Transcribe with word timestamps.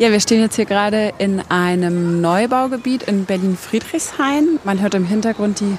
Ja, 0.00 0.10
wir 0.10 0.20
stehen 0.20 0.40
jetzt 0.40 0.56
hier 0.56 0.64
gerade 0.64 1.12
in 1.18 1.42
einem 1.50 2.22
Neubaugebiet 2.22 3.02
in 3.02 3.26
Berlin-Friedrichshain. 3.26 4.58
Man 4.64 4.80
hört 4.80 4.94
im 4.94 5.04
Hintergrund 5.04 5.60
die 5.60 5.76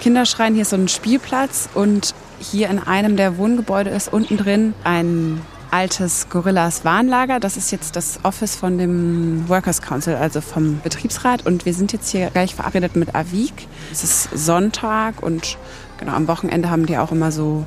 Kinder 0.00 0.24
schreien. 0.24 0.54
Hier 0.54 0.62
ist 0.62 0.70
so 0.70 0.76
ein 0.76 0.86
Spielplatz 0.86 1.68
und 1.74 2.14
hier 2.38 2.70
in 2.70 2.78
einem 2.78 3.16
der 3.16 3.38
Wohngebäude 3.38 3.90
ist 3.90 4.12
unten 4.12 4.36
drin 4.36 4.72
ein 4.84 5.40
altes 5.72 6.28
Gorillas 6.28 6.84
Warnlager. 6.84 7.40
Das 7.40 7.56
ist 7.56 7.72
jetzt 7.72 7.96
das 7.96 8.20
Office 8.22 8.54
von 8.54 8.78
dem 8.78 9.48
Workers 9.48 9.82
Council, 9.82 10.14
also 10.14 10.40
vom 10.40 10.80
Betriebsrat. 10.82 11.44
Und 11.44 11.66
wir 11.66 11.74
sind 11.74 11.92
jetzt 11.92 12.10
hier 12.10 12.30
gleich 12.30 12.54
verabredet 12.54 12.94
mit 12.94 13.16
Avik. 13.16 13.66
Es 13.90 14.04
ist 14.04 14.28
Sonntag 14.32 15.24
und 15.24 15.58
genau 15.98 16.12
am 16.12 16.28
Wochenende 16.28 16.70
haben 16.70 16.86
die 16.86 16.98
auch 16.98 17.10
immer 17.10 17.32
so 17.32 17.66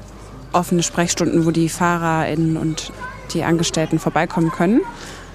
offene 0.54 0.84
Sprechstunden, 0.84 1.46
wo 1.46 1.52
die 1.52 1.70
FahrerInnen 1.70 2.58
und 2.58 2.92
die 3.34 3.44
Angestellten 3.44 4.00
vorbeikommen 4.00 4.52
können. 4.52 4.82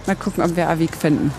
Mal 0.07 0.17
gucken, 0.17 0.43
ob 0.43 0.57
wir 0.57 0.69
Avik 0.69 0.97
finden. 0.97 1.33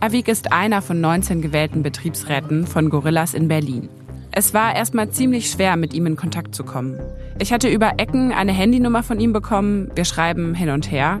Avik 0.00 0.28
ist 0.28 0.52
einer 0.52 0.80
von 0.80 1.00
19 1.00 1.42
gewählten 1.42 1.82
Betriebsräten 1.82 2.66
von 2.66 2.88
Gorillas 2.88 3.34
in 3.34 3.48
Berlin. 3.48 3.88
Es 4.30 4.54
war 4.54 4.76
erstmal 4.76 5.10
ziemlich 5.10 5.50
schwer, 5.50 5.76
mit 5.76 5.92
ihm 5.92 6.06
in 6.06 6.14
Kontakt 6.14 6.54
zu 6.54 6.62
kommen. 6.62 7.00
Ich 7.40 7.52
hatte 7.52 7.68
über 7.68 7.94
Ecken 7.98 8.32
eine 8.32 8.52
Handynummer 8.52 9.02
von 9.02 9.18
ihm 9.18 9.32
bekommen, 9.32 9.90
wir 9.94 10.04
schreiben 10.04 10.54
hin 10.54 10.70
und 10.70 10.90
her. 10.90 11.20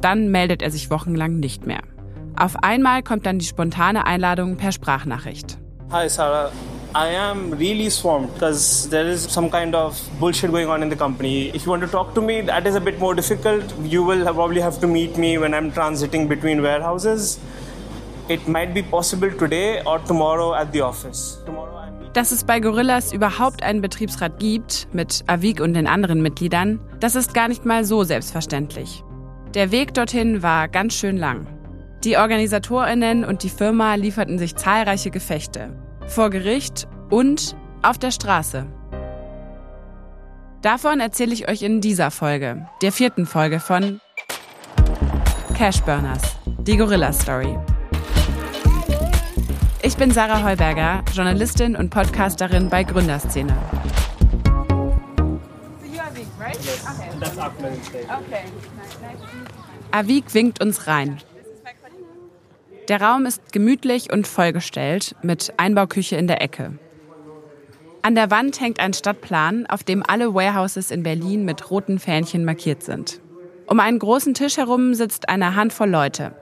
Dann 0.00 0.30
meldet 0.30 0.62
er 0.62 0.70
sich 0.70 0.90
wochenlang 0.90 1.38
nicht 1.40 1.66
mehr. 1.66 1.80
Auf 2.36 2.62
einmal 2.62 3.02
kommt 3.02 3.26
dann 3.26 3.38
die 3.38 3.46
spontane 3.46 4.06
Einladung 4.06 4.56
per 4.56 4.72
Sprachnachricht. 4.72 5.58
Hi 5.90 6.08
Sarah, 6.08 6.50
I 6.96 7.08
am 7.08 7.50
really 7.50 7.90
swamped 7.90 8.34
because 8.34 8.88
there 8.88 9.04
is 9.04 9.22
some 9.22 9.50
kind 9.50 9.74
of 9.74 10.00
bullshit 10.20 10.52
going 10.52 10.68
on 10.68 10.80
in 10.80 10.88
the 10.88 10.94
company. 10.94 11.48
If 11.48 11.64
you 11.66 11.70
want 11.70 11.82
to 11.82 11.88
talk 11.88 12.14
to 12.14 12.20
me, 12.20 12.40
that 12.42 12.68
is 12.68 12.76
a 12.76 12.80
bit 12.80 13.00
more 13.00 13.16
difficult. 13.16 13.64
You 13.82 14.04
will 14.04 14.22
probably 14.22 14.60
have 14.60 14.78
to 14.78 14.86
meet 14.86 15.18
me 15.18 15.36
when 15.36 15.54
I'm 15.54 15.72
transiting 15.72 16.28
between 16.28 16.62
warehouses. 16.62 17.40
It 18.28 18.46
might 18.46 18.72
be 18.72 18.84
possible 18.84 19.28
today 19.32 19.82
or 19.84 19.98
tomorrow 19.98 20.54
at 20.54 20.72
the 20.72 20.82
office. 20.82 21.42
Dass 22.12 22.30
es 22.30 22.44
bei 22.44 22.60
Gorillas 22.60 23.12
überhaupt 23.12 23.64
einen 23.64 23.80
Betriebsrat 23.80 24.38
gibt, 24.38 24.86
mit 24.92 25.24
Avik 25.26 25.60
und 25.60 25.74
den 25.74 25.88
anderen 25.88 26.22
Mitgliedern, 26.22 26.78
das 27.00 27.16
ist 27.16 27.34
gar 27.34 27.48
nicht 27.48 27.64
mal 27.64 27.84
so 27.84 28.04
selbstverständlich. 28.04 29.02
Der 29.54 29.72
Weg 29.72 29.94
dorthin 29.94 30.44
war 30.44 30.68
ganz 30.68 30.94
schön 30.94 31.16
lang. 31.16 31.48
Die 32.04 32.16
Organisatorinnen 32.18 33.24
und 33.24 33.42
die 33.42 33.50
Firma 33.50 33.96
lieferten 33.96 34.38
sich 34.38 34.54
zahlreiche 34.54 35.10
Gefechte 35.10 35.72
vor 36.06 36.30
Gericht 36.30 36.86
und 37.10 37.56
auf 37.82 37.98
der 37.98 38.10
Straße. 38.10 38.66
Davon 40.62 41.00
erzähle 41.00 41.34
ich 41.34 41.48
euch 41.48 41.62
in 41.62 41.80
dieser 41.80 42.10
Folge, 42.10 42.66
der 42.80 42.92
vierten 42.92 43.26
Folge 43.26 43.60
von 43.60 44.00
Cashburners, 45.54 46.22
die 46.46 46.76
Gorilla 46.76 47.12
Story. 47.12 47.58
Ich 49.82 49.96
bin 49.96 50.10
Sarah 50.10 50.42
Heuberger, 50.42 51.04
Journalistin 51.12 51.76
und 51.76 51.90
Podcasterin 51.90 52.70
bei 52.70 52.84
Gründerszene. 52.84 53.54
Avik 59.90 60.32
winkt 60.32 60.62
uns 60.62 60.86
rein. 60.86 61.20
Der 62.88 63.00
Raum 63.00 63.24
ist 63.24 63.52
gemütlich 63.52 64.12
und 64.12 64.26
vollgestellt 64.26 65.16
mit 65.22 65.54
Einbauküche 65.56 66.16
in 66.16 66.26
der 66.26 66.42
Ecke. 66.42 66.78
An 68.02 68.14
der 68.14 68.30
Wand 68.30 68.60
hängt 68.60 68.80
ein 68.80 68.92
Stadtplan, 68.92 69.64
auf 69.66 69.82
dem 69.82 70.02
alle 70.06 70.34
Warehouses 70.34 70.90
in 70.90 71.02
Berlin 71.02 71.46
mit 71.46 71.70
roten 71.70 71.98
Fähnchen 71.98 72.44
markiert 72.44 72.82
sind. 72.82 73.20
Um 73.66 73.80
einen 73.80 73.98
großen 73.98 74.34
Tisch 74.34 74.58
herum 74.58 74.92
sitzt 74.92 75.30
eine 75.30 75.56
Handvoll 75.56 75.88
Leute. 75.88 76.34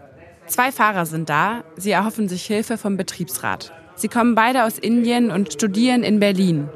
Zwei 0.47 0.73
Fahrer 0.73 1.07
sind 1.07 1.29
da, 1.29 1.63
sie 1.77 1.93
erhoffen 1.93 2.29
sich 2.29 2.45
Hilfe 2.45 2.77
vom 2.77 2.97
Betriebsrat. 2.97 3.73
Sie 3.95 4.09
kommen 4.09 4.35
beide 4.35 4.65
aus 4.65 4.79
Indien 4.79 5.31
und 5.31 5.53
studieren 5.53 6.03
in 6.03 6.19
Berlin. 6.19 6.69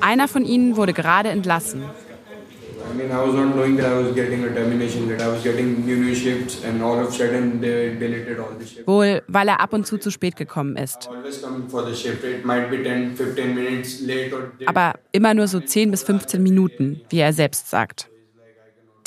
Einer 0.00 0.28
von 0.28 0.46
ihnen 0.46 0.76
wurde 0.76 0.94
gerade 0.94 1.28
entlassen. 1.28 1.82
I 2.88 2.94
mean, 2.94 3.10
I 3.10 3.22
was 3.22 3.34
not 3.34 3.54
knowing 3.54 3.76
that 3.76 3.86
I 3.86 4.02
was 4.02 4.14
getting 4.14 4.44
a 4.44 4.48
termination 4.48 5.08
letter. 5.08 5.24
I 5.24 5.28
was 5.28 5.42
getting 5.42 5.84
new, 5.84 5.96
new 5.96 6.14
shifts 6.14 6.64
and 6.64 6.82
all 6.82 6.98
of 6.98 7.08
a 7.08 7.12
sudden 7.12 7.60
they 7.60 7.94
deleted 7.98 8.38
all 8.38 8.50
the 8.58 8.66
shifts. 8.66 8.86
Wohl, 8.86 9.22
weil 9.28 9.48
er 9.48 9.60
ab 9.60 9.72
und 9.72 9.86
zu 9.86 9.98
zu 9.98 10.10
spät 10.10 10.36
gekommen 10.36 10.76
ist. 10.76 11.10
Aber 14.66 14.94
immer 15.12 15.34
nur 15.34 15.48
so 15.48 15.60
10 15.60 15.90
bis 15.90 16.02
15 16.02 16.42
Minuten, 16.42 17.00
wie 17.10 17.18
er 17.18 17.32
selbst 17.32 17.68
sagt. 17.70 18.08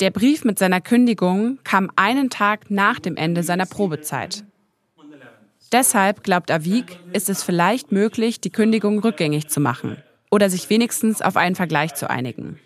Der 0.00 0.10
Brief 0.10 0.44
mit 0.44 0.58
seiner 0.58 0.80
Kündigung 0.80 1.58
kam 1.64 1.90
einen 1.96 2.30
Tag 2.30 2.70
nach 2.70 2.98
dem 2.98 3.16
Ende 3.16 3.42
seiner 3.42 3.66
Probezeit. 3.66 4.44
Deshalb, 5.72 6.22
glaubt 6.22 6.50
Avik, 6.50 6.98
ist 7.12 7.30
es 7.30 7.42
vielleicht 7.42 7.92
möglich, 7.92 8.40
die 8.40 8.50
Kündigung 8.50 8.98
rückgängig 8.98 9.48
zu 9.48 9.60
machen 9.60 9.96
oder 10.30 10.50
sich 10.50 10.68
wenigstens 10.70 11.22
auf 11.22 11.36
einen 11.36 11.54
Vergleich 11.54 11.94
zu 11.94 12.10
einigen. 12.10 12.58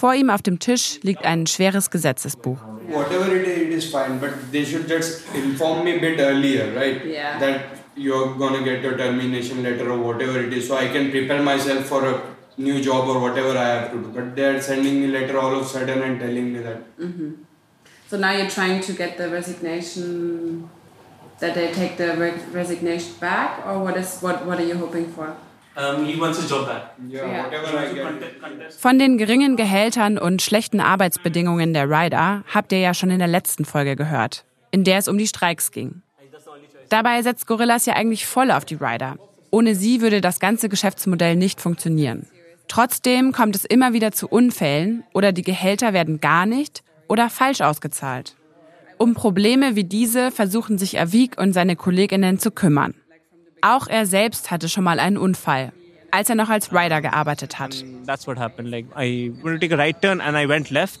Vor 0.00 0.14
ihm 0.14 0.30
auf 0.30 0.40
dem 0.40 0.58
Tisch 0.58 0.98
liegt 1.02 1.26
ein 1.26 1.46
schweres 1.46 1.90
Gesetzesbuch. 1.90 2.56
Whatever 2.88 3.36
it 3.36 3.46
is, 3.46 3.58
it 3.58 3.72
is 3.78 3.84
fine, 3.90 4.18
but 4.18 4.30
they 4.50 4.64
should 4.64 4.88
just 4.88 5.24
inform 5.34 5.84
me 5.84 5.96
a 5.96 6.00
bit 6.00 6.18
earlier, 6.18 6.72
right? 6.74 7.04
Yeah. 7.04 7.38
That 7.38 7.60
you're 7.96 8.34
gonna 8.38 8.62
get 8.62 8.82
your 8.82 8.96
termination 8.96 9.62
letter 9.62 9.90
or 9.90 9.98
whatever 9.98 10.38
it 10.40 10.54
is, 10.54 10.68
so 10.68 10.78
I 10.78 10.88
can 10.88 11.10
prepare 11.10 11.42
myself 11.42 11.84
for 11.84 12.00
a 12.12 12.14
new 12.56 12.80
job 12.80 13.10
or 13.10 13.20
whatever 13.20 13.50
I 13.58 13.66
have 13.74 13.90
to 13.92 13.98
do. 13.98 14.08
But 14.14 14.34
they're 14.36 14.58
sending 14.62 15.02
me 15.02 15.14
a 15.14 15.20
letter 15.20 15.38
all 15.38 15.54
of 15.54 15.66
a 15.66 15.68
sudden 15.74 16.00
and 16.00 16.18
telling 16.18 16.50
me 16.54 16.60
that. 16.60 16.98
Mm-hmm. 16.98 17.30
So 18.08 18.16
now 18.16 18.30
you're 18.30 18.48
trying 18.48 18.80
to 18.80 18.94
get 18.94 19.18
the 19.18 19.28
resignation, 19.28 20.70
that 21.40 21.54
they 21.54 21.74
take 21.74 21.98
the 21.98 22.16
resignation 22.52 23.12
back, 23.20 23.66
or 23.66 23.78
what 23.84 23.98
is 23.98 24.18
what? 24.20 24.46
What 24.46 24.58
are 24.60 24.68
you 24.72 24.78
hoping 24.78 25.12
for? 25.12 25.36
Von 28.78 28.98
den 28.98 29.18
geringen 29.18 29.56
Gehältern 29.56 30.18
und 30.18 30.42
schlechten 30.42 30.80
Arbeitsbedingungen 30.80 31.72
der 31.72 31.88
Rider 31.88 32.44
habt 32.52 32.72
ihr 32.72 32.80
ja 32.80 32.92
schon 32.92 33.10
in 33.10 33.18
der 33.18 33.28
letzten 33.28 33.64
Folge 33.64 33.96
gehört, 33.96 34.44
in 34.70 34.84
der 34.84 34.98
es 34.98 35.08
um 35.08 35.16
die 35.16 35.28
Streiks 35.28 35.70
ging. 35.70 36.02
Dabei 36.88 37.22
setzt 37.22 37.46
Gorillas 37.46 37.86
ja 37.86 37.94
eigentlich 37.94 38.26
voll 38.26 38.50
auf 38.50 38.64
die 38.64 38.74
Rider. 38.74 39.16
Ohne 39.50 39.74
sie 39.74 40.00
würde 40.00 40.20
das 40.20 40.40
ganze 40.40 40.68
Geschäftsmodell 40.68 41.36
nicht 41.36 41.60
funktionieren. 41.60 42.26
Trotzdem 42.68 43.32
kommt 43.32 43.56
es 43.56 43.64
immer 43.64 43.92
wieder 43.92 44.12
zu 44.12 44.28
Unfällen 44.28 45.04
oder 45.12 45.32
die 45.32 45.42
Gehälter 45.42 45.92
werden 45.92 46.20
gar 46.20 46.46
nicht 46.46 46.82
oder 47.08 47.30
falsch 47.30 47.60
ausgezahlt. 47.60 48.36
Um 48.98 49.14
Probleme 49.14 49.76
wie 49.76 49.84
diese 49.84 50.30
versuchen 50.30 50.78
sich 50.78 51.00
Avik 51.00 51.40
und 51.40 51.52
seine 51.52 51.74
Kolleginnen 51.74 52.38
zu 52.38 52.50
kümmern. 52.50 52.94
Auch 53.62 53.86
er 53.88 54.06
selbst 54.06 54.50
hatte 54.50 54.68
schon 54.68 54.84
mal 54.84 54.98
einen 54.98 55.18
Unfall, 55.18 55.72
als 56.10 56.30
er 56.30 56.34
noch 56.34 56.48
als 56.48 56.72
Rider 56.72 57.02
gearbeitet 57.02 57.58
hat. 57.58 57.84
That's 58.06 58.26
what 58.26 58.38
happened. 58.38 58.70
Like 58.70 58.86
I 58.96 59.32
wanted 59.42 59.60
to 59.60 59.68
take 59.68 59.74
a 59.74 59.76
right 59.76 60.00
turn 60.00 60.20
and 60.20 60.36
I 60.36 60.48
went 60.48 60.70
left 60.70 61.00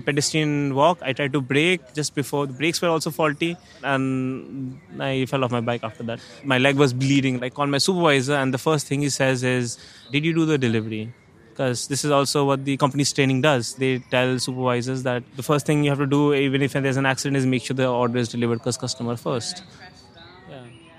pedestrian 0.00 0.74
walk. 0.74 0.98
I 1.02 1.14
tried 1.14 1.32
to 1.32 1.40
brake 1.40 1.80
just 1.96 2.14
before 2.14 2.46
the 2.46 2.52
brakes 2.52 2.82
were 2.82 2.90
also 2.90 3.10
faulty 3.10 3.56
and 3.82 4.78
I 5.00 5.26
bike 5.62 5.82
after 5.82 6.04
that. 6.04 6.20
My 6.44 6.58
leg 6.58 6.76
bleeding. 6.92 7.42
I 7.42 7.48
called 7.48 7.70
my 7.70 7.78
supervisor 7.78 8.34
and 8.34 8.52
the 8.52 8.58
first 8.58 8.86
thing 8.86 9.00
he 9.00 9.08
says 9.08 9.42
is, 9.42 9.78
"Did 10.12 10.24
you 10.24 10.34
do 10.34 10.44
the 10.44 10.58
delivery?" 10.58 11.08
Because 11.50 11.88
this 11.88 12.04
is 12.04 12.12
also 12.12 12.44
what 12.44 12.64
the 12.64 12.76
company's 12.76 13.12
training 13.12 13.40
does. 13.40 13.74
They 13.74 13.98
tell 14.10 14.38
supervisors 14.38 15.02
that 15.02 15.24
the 15.36 15.42
first 15.42 15.66
thing 15.66 15.82
you 15.82 15.90
have 15.90 15.98
to 15.98 16.06
do, 16.06 16.32
even 16.34 16.62
if 16.62 16.74
there's 16.74 16.96
an 16.96 17.06
accident, 17.06 17.36
is 17.36 17.46
make 17.46 17.64
sure 17.64 17.74
the 17.74 17.88
order 17.88 18.18
is 18.18 18.28
delivered 18.28 18.58
because 18.58 18.76
customer 18.76 19.16
first. 19.16 19.64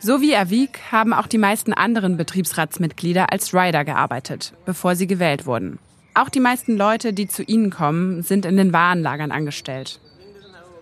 So 0.01 0.21
wie 0.21 0.35
Avik 0.35 0.79
haben 0.91 1.13
auch 1.13 1.27
die 1.27 1.37
meisten 1.37 1.73
anderen 1.73 2.15
Betriebsratsmitglieder 2.15 3.31
als 3.31 3.53
Rider 3.53 3.83
gearbeitet, 3.83 4.53
bevor 4.65 4.95
sie 4.95 5.07
gewählt 5.07 5.45
wurden. 5.45 5.77
Auch 6.13 6.29
die 6.29 6.39
meisten 6.39 6.77
Leute, 6.77 7.11
die 7.11 7.27
zu 7.27 7.43
ihnen 7.43 7.69
kommen, 7.69 8.23
sind 8.23 8.45
in 8.45 8.55
den 8.55 8.71
Warenlagern 8.71 9.31
angestellt. 9.31 9.99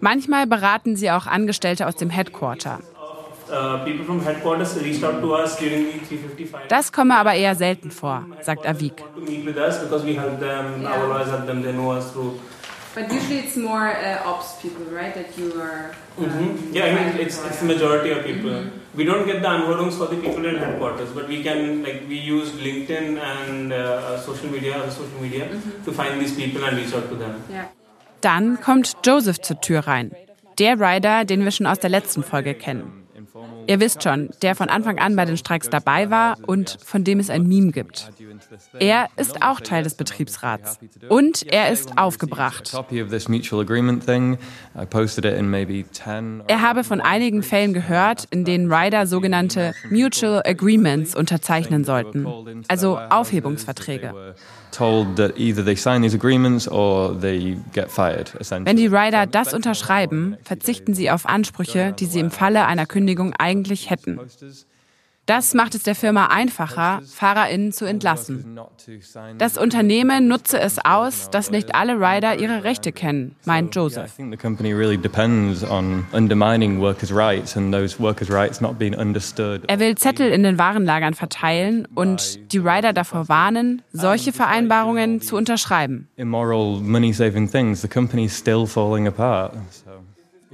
Manchmal 0.01 0.45
beraten 0.45 0.95
sie 0.95 1.09
auch 1.09 1.25
Angestellte 1.25 1.87
aus 1.87 1.95
dem 1.95 2.11
Headquarter. 2.11 2.79
Das 6.69 6.91
komme 6.91 7.17
aber 7.17 7.33
eher 7.33 7.55
selten 7.55 7.91
vor, 7.91 8.25
sagt 8.41 8.67
Avik. 8.67 9.03
But 12.95 13.11
usually 13.11 13.39
it's 13.39 13.55
more 13.55 13.87
uh, 13.87 14.29
ops 14.29 14.59
people, 14.61 14.85
right? 14.85 15.13
That 15.13 15.37
you 15.37 15.53
are. 15.61 15.93
Uh, 16.17 16.21
mm-hmm. 16.21 16.73
Yeah, 16.73 16.85
I 16.85 16.91
mean 16.95 17.21
it's 17.23 17.37
it's 17.45 17.59
the 17.59 17.65
majority 17.65 18.11
of 18.11 18.25
people. 18.25 18.49
Mm-hmm. 18.49 18.97
We 18.97 19.03
don't 19.03 19.25
get 19.27 19.41
the 19.41 19.47
Anhörungs 19.47 19.97
for 19.99 20.07
the 20.07 20.17
people 20.17 20.43
in 20.45 20.55
headquarters, 20.57 21.11
but 21.11 21.27
we 21.27 21.43
can 21.43 21.83
like 21.83 22.03
we 22.09 22.17
use 22.17 22.51
LinkedIn 22.51 23.19
and 23.19 23.73
uh, 23.73 24.19
social 24.19 24.49
media, 24.49 24.77
other 24.77 24.91
social 24.91 25.21
media, 25.21 25.45
mm-hmm. 25.45 25.83
to 25.85 25.91
find 25.91 26.19
these 26.19 26.35
people 26.35 26.63
and 26.63 26.77
reach 26.77 26.93
out 26.93 27.07
to 27.09 27.15
them. 27.15 27.43
Yeah. 27.49 27.67
Dann 28.21 28.59
kommt 28.59 28.95
Joseph 29.05 29.41
zur 29.41 29.61
Tür 29.61 29.81
rein. 29.81 30.11
Der 30.57 30.79
Rider, 30.79 31.23
den 31.23 31.43
wir 31.43 31.51
schon 31.51 31.67
aus 31.67 31.79
der 31.79 31.91
letzten 31.91 32.23
Folge 32.23 32.55
kennen. 32.55 32.96
Ihr 33.67 33.79
wisst 33.79 34.03
schon, 34.03 34.29
der 34.41 34.55
von 34.55 34.69
Anfang 34.69 34.97
an 34.97 35.15
bei 35.15 35.25
den 35.25 35.37
Streiks 35.37 35.69
dabei 35.69 36.09
war 36.09 36.37
und 36.45 36.77
von 36.83 37.03
dem 37.03 37.19
es 37.19 37.29
ein 37.29 37.47
Meme 37.47 37.71
gibt. 37.71 38.09
Er 38.79 39.07
ist 39.17 39.41
auch 39.43 39.59
Teil 39.59 39.83
des 39.83 39.95
Betriebsrats. 39.95 40.79
Und 41.09 41.45
er 41.51 41.71
ist 41.71 41.97
aufgebracht. 41.97 42.73
Er 46.47 46.61
habe 46.61 46.83
von 46.83 47.01
einigen 47.01 47.43
Fällen 47.43 47.73
gehört, 47.73 48.25
in 48.29 48.45
denen 48.45 48.71
Ryder 48.71 49.07
sogenannte 49.07 49.73
Mutual 49.89 50.41
Agreements 50.45 51.15
unterzeichnen 51.15 51.83
sollten, 51.83 52.63
also 52.67 52.97
Aufhebungsverträge. 52.97 54.35
Wenn 54.71 55.15
die 58.75 58.87
Rider 58.87 59.25
das 59.25 59.53
unterschreiben, 59.53 60.35
verzichten 60.43 60.93
sie 60.93 61.09
auf 61.11 61.25
Ansprüche, 61.25 61.93
die 61.93 62.05
sie 62.05 62.19
im 62.19 62.31
Falle 62.31 62.65
einer 62.65 62.85
Kündigung 62.85 63.33
eigentlich 63.37 63.89
hätten. 63.89 64.19
Das 65.27 65.53
macht 65.53 65.75
es 65.75 65.83
der 65.83 65.93
Firma 65.93 66.27
einfacher, 66.27 67.01
FahrerInnen 67.05 67.73
zu 67.73 67.83
entlassen. 67.83 68.57
Das 69.37 69.57
Unternehmen 69.57 70.29
nutze 70.29 70.57
es 70.57 70.77
aus, 70.83 71.29
dass 71.29 71.51
nicht 71.51 71.75
alle 71.75 71.95
Rider 71.99 72.39
ihre 72.39 72.63
Rechte 72.63 72.93
kennen, 72.93 73.35
meint 73.43 73.75
Joseph. 73.75 74.17
Er 79.67 79.79
will 79.79 79.95
Zettel 79.95 80.31
in 80.31 80.43
den 80.43 80.57
Warenlagern 80.57 81.13
verteilen 81.13 81.87
und 81.93 82.53
die 82.53 82.59
Rider 82.59 82.93
davor 82.93 83.27
warnen, 83.27 83.81
solche 83.91 84.31
Vereinbarungen 84.31 85.19
zu 85.19 85.35
unterschreiben. 85.35 86.07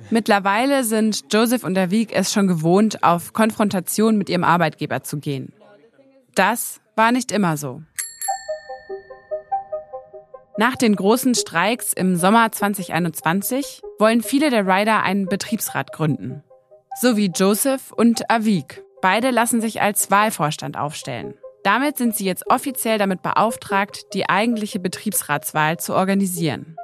Mittlerweile 0.10 0.84
sind 0.84 1.24
Joseph 1.32 1.64
und 1.64 1.76
Davik 1.76 2.14
es 2.14 2.32
schon 2.32 2.48
gewohnt, 2.48 3.04
auf 3.04 3.34
Konfrontation 3.34 4.18
mit 4.18 4.30
ihrem 4.30 4.44
Arbeitgeber 4.44 5.04
zu 5.04 5.18
gehen. 5.20 5.54
Das 6.36 6.82
war 6.96 7.12
nicht 7.12 7.32
immer 7.32 7.58
so. 7.58 7.82
Nach 10.58 10.76
den 10.76 10.96
großen 10.96 11.34
Streiks 11.34 11.94
im 11.94 12.16
Sommer 12.16 12.52
2021 12.52 13.82
wollen 13.98 14.22
viele 14.22 14.52
der 14.52 14.68
Rider 14.68 15.02
einen 15.02 15.26
Betriebsrat 15.26 15.92
gründen. 15.94 16.44
So 17.02 17.18
wie 17.18 17.32
Joseph 17.34 17.92
und 17.92 18.30
Avik. 18.30 18.84
Beide 19.02 19.32
lassen 19.32 19.62
sich 19.62 19.82
als 19.82 20.12
Wahlvorstand 20.12 20.78
aufstellen. 20.78 21.34
Damit 21.64 21.98
sind 21.98 22.16
sie 22.16 22.26
jetzt 22.26 22.50
offiziell 22.50 22.98
damit 22.98 23.24
beauftragt, 23.24 24.14
die 24.14 24.30
eigentliche 24.30 24.80
Betriebsratswahl 24.80 25.80
zu 25.80 25.96
organisieren. 25.96 26.76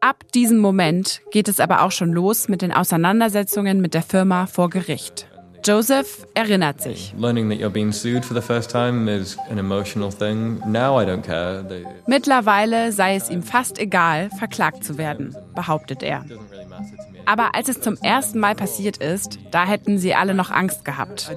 Ab 0.00 0.24
diesem 0.34 0.58
Moment 0.58 1.20
geht 1.30 1.48
es 1.48 1.60
aber 1.60 1.82
auch 1.82 1.90
schon 1.90 2.12
los 2.12 2.48
mit 2.48 2.62
den 2.62 2.72
Auseinandersetzungen 2.72 3.80
mit 3.80 3.94
der 3.94 4.02
Firma 4.02 4.46
vor 4.46 4.70
Gericht. 4.70 5.28
Joseph 5.64 6.26
erinnert 6.34 6.80
sich. 6.80 7.12
Mittlerweile 12.06 12.92
sei 12.92 13.16
es 13.16 13.30
ihm 13.30 13.42
fast 13.42 13.78
egal, 13.78 14.30
verklagt 14.38 14.84
zu 14.84 14.96
werden, 14.96 15.36
behauptet 15.56 16.04
er. 16.04 16.24
Aber 17.26 17.54
als 17.54 17.68
es 17.68 17.80
zum 17.80 17.96
ersten 17.96 18.38
Mal 18.38 18.54
passiert 18.54 18.98
ist, 18.98 19.38
da 19.50 19.66
hätten 19.66 19.98
sie 19.98 20.14
alle 20.14 20.32
noch 20.32 20.50
Angst 20.50 20.84
gehabt. 20.84 21.30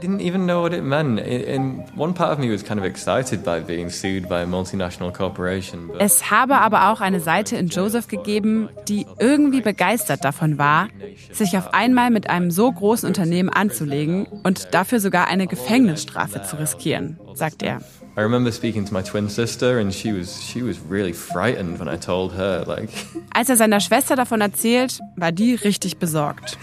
Es 6.00 6.31
habe 6.31 6.57
aber 6.57 6.91
auch 6.91 7.01
eine 7.01 7.19
Seite 7.19 7.57
in 7.57 7.68
Joseph 7.68 8.07
gegeben, 8.07 8.69
die 8.88 9.07
irgendwie 9.19 9.62
begeistert 9.62 10.24
davon 10.24 10.57
war, 10.57 10.89
sich 11.31 11.57
auf 11.57 11.74
einmal 11.74 12.12
mit 12.12 12.30
einem 12.30 12.51
so 12.51 12.71
großen 12.71 13.07
Unternehmen 13.07 13.50
anzulegen 13.50 14.27
und 14.44 14.74
dafür 14.74 15.00
sogar 15.00 15.27
eine 15.27 15.47
Gefängnisstrafe 15.47 16.44
zu 16.44 16.59
riskieren, 16.59 17.19
sagt 17.39 17.63
er. 17.63 17.81
I 18.18 18.21
remember 18.21 18.51
speaking 18.51 18.86
to 18.86 18.94
my 18.94 19.01
twin 19.01 19.30
sister 19.30 19.80
and 19.80 19.94
she 19.94 20.13
was 20.13 20.44
she 20.44 20.62
was 20.62 20.77
really 20.89 21.13
frightened 21.13 21.80
when 21.80 21.88
I 21.88 21.97
told 21.97 22.33
her 22.33 22.65
like 22.68 22.89
Als 23.33 23.50
er 23.50 23.56
seiner 23.56 23.80
Schwester 23.80 24.15
davon 24.15 24.41
erzählt, 24.41 25.00
war 25.15 25.31
die 25.31 25.56
richtig 25.56 25.97
besorgt. 25.97 26.57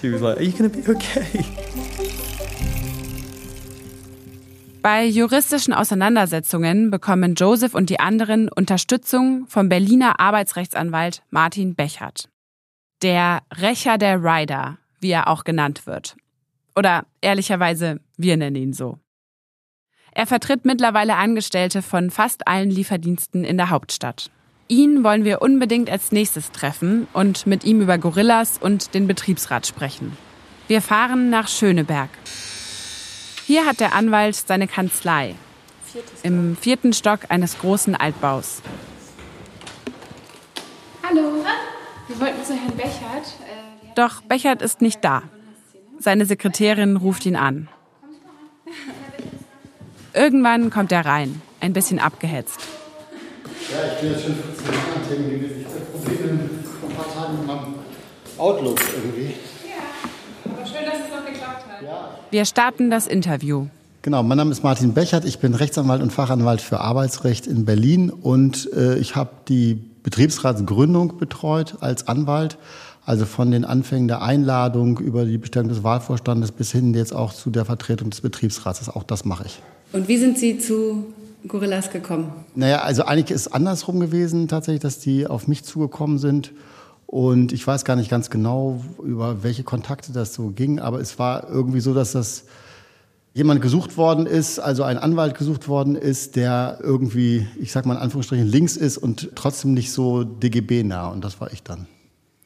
she 0.00 0.12
was 0.12 0.20
like, 0.20 0.36
"Are 0.36 0.42
you 0.44 0.52
going 0.52 0.70
to 0.70 0.78
be 0.78 0.88
okay?" 0.90 1.44
Bei 4.82 5.06
juristischen 5.06 5.72
Auseinandersetzungen 5.72 6.90
bekommen 6.90 7.36
Joseph 7.36 7.74
und 7.74 7.88
die 7.88 8.00
anderen 8.00 8.50
Unterstützung 8.50 9.46
vom 9.48 9.70
Berliner 9.70 10.20
Arbeitsrechtsanwalt 10.20 11.22
Martin 11.30 11.74
Bechert. 11.74 12.28
Der 13.00 13.40
Rächer 13.62 13.96
der 13.96 14.22
Rider, 14.22 14.76
wie 15.00 15.10
er 15.10 15.28
auch 15.28 15.44
genannt 15.44 15.86
wird. 15.86 16.16
Oder 16.76 17.06
ehrlicherweise, 17.22 17.98
wir 18.18 18.36
nennen 18.36 18.56
ihn 18.56 18.72
so. 18.74 18.98
Er 20.16 20.26
vertritt 20.26 20.64
mittlerweile 20.64 21.16
Angestellte 21.16 21.82
von 21.82 22.10
fast 22.10 22.46
allen 22.46 22.70
Lieferdiensten 22.70 23.44
in 23.44 23.56
der 23.56 23.70
Hauptstadt. 23.70 24.30
Ihn 24.68 25.02
wollen 25.02 25.24
wir 25.24 25.42
unbedingt 25.42 25.90
als 25.90 26.12
nächstes 26.12 26.52
treffen 26.52 27.08
und 27.12 27.46
mit 27.46 27.64
ihm 27.64 27.80
über 27.80 27.98
Gorillas 27.98 28.58
und 28.58 28.94
den 28.94 29.08
Betriebsrat 29.08 29.66
sprechen. 29.66 30.16
Wir 30.68 30.80
fahren 30.80 31.30
nach 31.30 31.48
Schöneberg. 31.48 32.10
Hier 33.44 33.66
hat 33.66 33.80
der 33.80 33.92
Anwalt 33.92 34.36
seine 34.36 34.68
Kanzlei. 34.68 35.34
Im 36.22 36.56
vierten 36.56 36.92
Stock 36.92 37.20
eines 37.28 37.58
großen 37.58 37.94
Altbaus. 37.94 38.62
Hallo, 41.02 41.44
wir 42.08 42.20
wollten 42.20 42.44
zu 42.44 42.54
Herrn 42.54 42.76
Bechert. 42.76 43.34
Doch 43.96 44.22
Bechert 44.22 44.62
ist 44.62 44.80
nicht 44.80 45.04
da. 45.04 45.24
Seine 45.98 46.24
Sekretärin 46.24 46.96
ruft 46.96 47.26
ihn 47.26 47.36
an. 47.36 47.68
Irgendwann 50.14 50.70
kommt 50.70 50.92
er 50.92 51.04
rein, 51.04 51.42
ein 51.60 51.72
bisschen 51.72 51.98
abgehetzt. 51.98 52.60
Ja, 53.70 53.78
ich 53.92 54.00
bin 54.00 54.10
jetzt 54.12 54.24
schon 54.24 54.34
15 54.36 54.66
Jahre 54.66 54.78
an 54.94 55.08
Themen 55.08 55.30
gewesen. 55.30 55.60
Ich 55.60 55.66
habe 55.66 55.84
Probleme 55.86 56.50
vor 56.80 56.88
ein 56.88 56.94
paar 56.94 57.14
Tagen 57.14 57.38
mit 57.38 57.46
meinem 57.46 57.74
Outlook 58.38 58.80
irgendwie. 58.94 59.34
Ja, 59.66 60.52
aber 60.52 60.64
schön, 60.64 60.84
dass 60.84 60.94
es 60.94 61.10
noch 61.10 61.26
geklappt 61.26 61.64
hat. 61.68 61.82
Ja. 61.82 62.10
Wir 62.30 62.44
starten 62.44 62.90
das 62.90 63.08
Interview. 63.08 63.66
Genau, 64.02 64.22
mein 64.22 64.38
Name 64.38 64.52
ist 64.52 64.62
Martin 64.62 64.94
Bechert. 64.94 65.24
Ich 65.24 65.40
bin 65.40 65.54
Rechtsanwalt 65.54 66.00
und 66.00 66.12
Fachanwalt 66.12 66.60
für 66.60 66.80
Arbeitsrecht 66.80 67.48
in 67.48 67.64
Berlin 67.64 68.10
und 68.10 68.70
äh, 68.72 68.96
ich 68.98 69.16
habe 69.16 69.30
die 69.48 69.74
Betriebsratsgründung 70.04 71.18
betreut 71.18 71.76
als 71.80 72.06
Anwalt. 72.06 72.56
Also 73.06 73.26
von 73.26 73.50
den 73.50 73.64
Anfängen 73.64 74.06
der 74.08 74.22
Einladung 74.22 74.98
über 74.98 75.24
die 75.24 75.38
Bestellung 75.38 75.68
des 75.68 75.82
Wahlvorstandes 75.82 76.52
bis 76.52 76.70
hin 76.70 76.94
jetzt 76.94 77.14
auch 77.14 77.32
zu 77.32 77.50
der 77.50 77.64
Vertretung 77.64 78.10
des 78.10 78.20
Betriebsrats. 78.20 78.88
Auch 78.88 79.02
das 79.02 79.24
mache 79.24 79.46
ich. 79.46 79.60
Und 79.94 80.08
wie 80.08 80.16
sind 80.16 80.36
Sie 80.36 80.58
zu 80.58 81.14
Gorillas 81.46 81.88
gekommen? 81.88 82.32
Naja, 82.56 82.82
also 82.82 83.04
eigentlich 83.04 83.30
ist 83.30 83.42
es 83.42 83.52
andersrum 83.52 84.00
gewesen 84.00 84.48
tatsächlich, 84.48 84.82
dass 84.82 84.98
die 84.98 85.28
auf 85.28 85.46
mich 85.46 85.62
zugekommen 85.62 86.18
sind. 86.18 86.52
Und 87.06 87.52
ich 87.52 87.64
weiß 87.64 87.84
gar 87.84 87.94
nicht 87.94 88.10
ganz 88.10 88.28
genau, 88.28 88.82
über 89.04 89.44
welche 89.44 89.62
Kontakte 89.62 90.10
das 90.12 90.34
so 90.34 90.48
ging, 90.48 90.80
aber 90.80 90.98
es 90.98 91.20
war 91.20 91.48
irgendwie 91.48 91.78
so, 91.78 91.94
dass 91.94 92.10
das 92.10 92.46
jemand 93.34 93.62
gesucht 93.62 93.96
worden 93.96 94.26
ist, 94.26 94.58
also 94.58 94.82
ein 94.82 94.98
Anwalt 94.98 95.38
gesucht 95.38 95.68
worden 95.68 95.94
ist, 95.94 96.34
der 96.34 96.80
irgendwie, 96.82 97.46
ich 97.60 97.70
sag 97.70 97.86
mal 97.86 97.94
in 97.94 98.00
Anführungsstrichen, 98.00 98.48
links 98.48 98.76
ist 98.76 98.98
und 98.98 99.30
trotzdem 99.36 99.74
nicht 99.74 99.92
so 99.92 100.24
DGB-nah. 100.24 101.06
Und 101.06 101.22
das 101.22 101.40
war 101.40 101.52
ich 101.52 101.62
dann. 101.62 101.86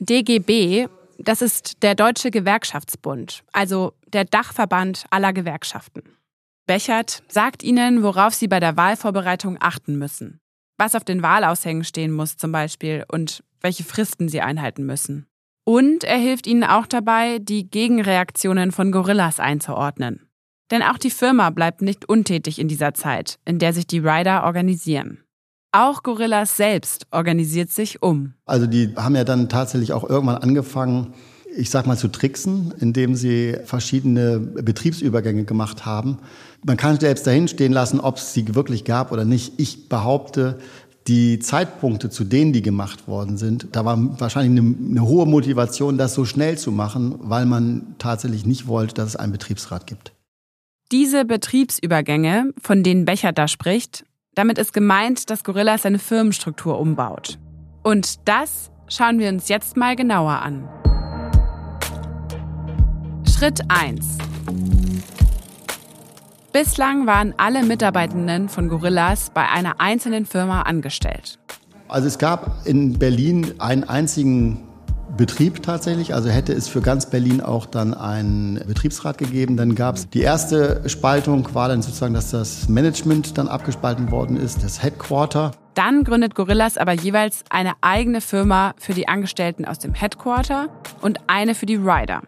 DGB, 0.00 0.88
das 1.16 1.40
ist 1.40 1.82
der 1.82 1.94
Deutsche 1.94 2.30
Gewerkschaftsbund, 2.30 3.42
also 3.52 3.94
der 4.12 4.26
Dachverband 4.26 5.04
aller 5.08 5.32
Gewerkschaften. 5.32 6.02
Bechert 6.68 7.22
sagt 7.28 7.62
ihnen, 7.62 8.02
worauf 8.02 8.34
sie 8.34 8.46
bei 8.46 8.60
der 8.60 8.76
Wahlvorbereitung 8.76 9.56
achten 9.58 9.96
müssen. 9.96 10.38
Was 10.76 10.94
auf 10.94 11.02
den 11.02 11.22
Wahlaushängen 11.22 11.82
stehen 11.82 12.12
muss 12.12 12.36
zum 12.36 12.52
Beispiel 12.52 13.04
und 13.10 13.42
welche 13.62 13.84
Fristen 13.84 14.28
sie 14.28 14.42
einhalten 14.42 14.84
müssen. 14.84 15.26
Und 15.64 16.04
er 16.04 16.18
hilft 16.18 16.46
ihnen 16.46 16.64
auch 16.64 16.86
dabei, 16.86 17.38
die 17.38 17.70
Gegenreaktionen 17.70 18.70
von 18.70 18.92
Gorillas 18.92 19.40
einzuordnen. 19.40 20.28
Denn 20.70 20.82
auch 20.82 20.98
die 20.98 21.10
Firma 21.10 21.48
bleibt 21.48 21.80
nicht 21.80 22.06
untätig 22.06 22.58
in 22.58 22.68
dieser 22.68 22.92
Zeit, 22.92 23.38
in 23.46 23.58
der 23.58 23.72
sich 23.72 23.86
die 23.86 24.00
Rider 24.00 24.44
organisieren. 24.44 25.24
Auch 25.72 26.02
Gorillas 26.02 26.58
selbst 26.58 27.06
organisiert 27.10 27.70
sich 27.70 28.02
um. 28.02 28.34
Also 28.44 28.66
die 28.66 28.94
haben 28.94 29.16
ja 29.16 29.24
dann 29.24 29.48
tatsächlich 29.48 29.94
auch 29.94 30.04
irgendwann 30.04 30.36
angefangen, 30.36 31.14
ich 31.58 31.70
sag 31.70 31.86
mal, 31.86 31.96
zu 31.96 32.08
tricksen, 32.08 32.72
indem 32.78 33.16
sie 33.16 33.56
verschiedene 33.64 34.38
Betriebsübergänge 34.38 35.44
gemacht 35.44 35.84
haben. 35.84 36.18
Man 36.64 36.76
kann 36.76 36.98
selbst 36.98 37.26
dahin 37.26 37.48
stehen 37.48 37.72
lassen, 37.72 37.98
ob 38.00 38.16
es 38.16 38.32
sie 38.32 38.54
wirklich 38.54 38.84
gab 38.84 39.10
oder 39.10 39.24
nicht. 39.24 39.54
Ich 39.58 39.88
behaupte, 39.88 40.58
die 41.08 41.38
Zeitpunkte, 41.38 42.10
zu 42.10 42.22
denen 42.22 42.52
die 42.52 42.62
gemacht 42.62 43.08
worden 43.08 43.38
sind, 43.38 43.68
da 43.72 43.84
war 43.84 43.98
wahrscheinlich 44.20 44.60
eine, 44.60 44.74
eine, 44.90 45.02
hohe 45.02 45.26
Motivation, 45.26 45.98
das 45.98 46.14
so 46.14 46.24
schnell 46.24 46.58
zu 46.58 46.70
machen, 46.70 47.16
weil 47.18 47.46
man 47.46 47.94
tatsächlich 47.98 48.46
nicht 48.46 48.68
wollte, 48.68 48.94
dass 48.94 49.08
es 49.08 49.16
einen 49.16 49.32
Betriebsrat 49.32 49.86
gibt. 49.86 50.12
Diese 50.92 51.24
Betriebsübergänge, 51.24 52.52
von 52.62 52.82
denen 52.82 53.04
Becher 53.04 53.32
da 53.32 53.48
spricht, 53.48 54.04
damit 54.34 54.58
ist 54.58 54.72
gemeint, 54.72 55.30
dass 55.30 55.44
Gorilla 55.44 55.76
seine 55.76 55.98
Firmenstruktur 55.98 56.78
umbaut. 56.78 57.38
Und 57.82 58.28
das 58.28 58.70
schauen 58.88 59.18
wir 59.18 59.28
uns 59.28 59.48
jetzt 59.48 59.76
mal 59.76 59.96
genauer 59.96 60.40
an. 60.42 60.68
Schritt 63.38 63.60
1. 63.68 64.18
Bislang 66.52 67.06
waren 67.06 67.34
alle 67.36 67.62
Mitarbeitenden 67.62 68.48
von 68.48 68.68
Gorillas 68.68 69.30
bei 69.32 69.48
einer 69.48 69.80
einzelnen 69.80 70.26
Firma 70.26 70.62
angestellt. 70.62 71.38
Also 71.86 72.08
es 72.08 72.18
gab 72.18 72.66
in 72.66 72.98
Berlin 72.98 73.54
einen 73.60 73.84
einzigen 73.84 74.64
Betrieb 75.16 75.62
tatsächlich. 75.62 76.14
Also 76.14 76.30
hätte 76.30 76.52
es 76.52 76.66
für 76.66 76.80
ganz 76.80 77.10
Berlin 77.10 77.40
auch 77.40 77.66
dann 77.66 77.94
einen 77.94 78.56
Betriebsrat 78.66 79.18
gegeben. 79.18 79.56
Dann 79.56 79.76
gab 79.76 79.94
es 79.94 80.10
die 80.10 80.22
erste 80.22 80.82
Spaltung, 80.88 81.54
war 81.54 81.68
dann 81.68 81.80
sozusagen, 81.80 82.14
dass 82.14 82.32
das 82.32 82.68
Management 82.68 83.38
dann 83.38 83.46
abgespalten 83.46 84.10
worden 84.10 84.36
ist, 84.36 84.64
das 84.64 84.82
Headquarter. 84.82 85.52
Dann 85.74 86.02
gründet 86.02 86.34
Gorillas 86.34 86.76
aber 86.76 86.92
jeweils 86.92 87.44
eine 87.50 87.74
eigene 87.82 88.20
Firma 88.20 88.74
für 88.78 88.94
die 88.94 89.06
Angestellten 89.06 89.64
aus 89.64 89.78
dem 89.78 89.94
Headquarter 89.94 90.70
und 91.02 91.20
eine 91.28 91.54
für 91.54 91.66
die 91.66 91.76
Rider. 91.76 92.22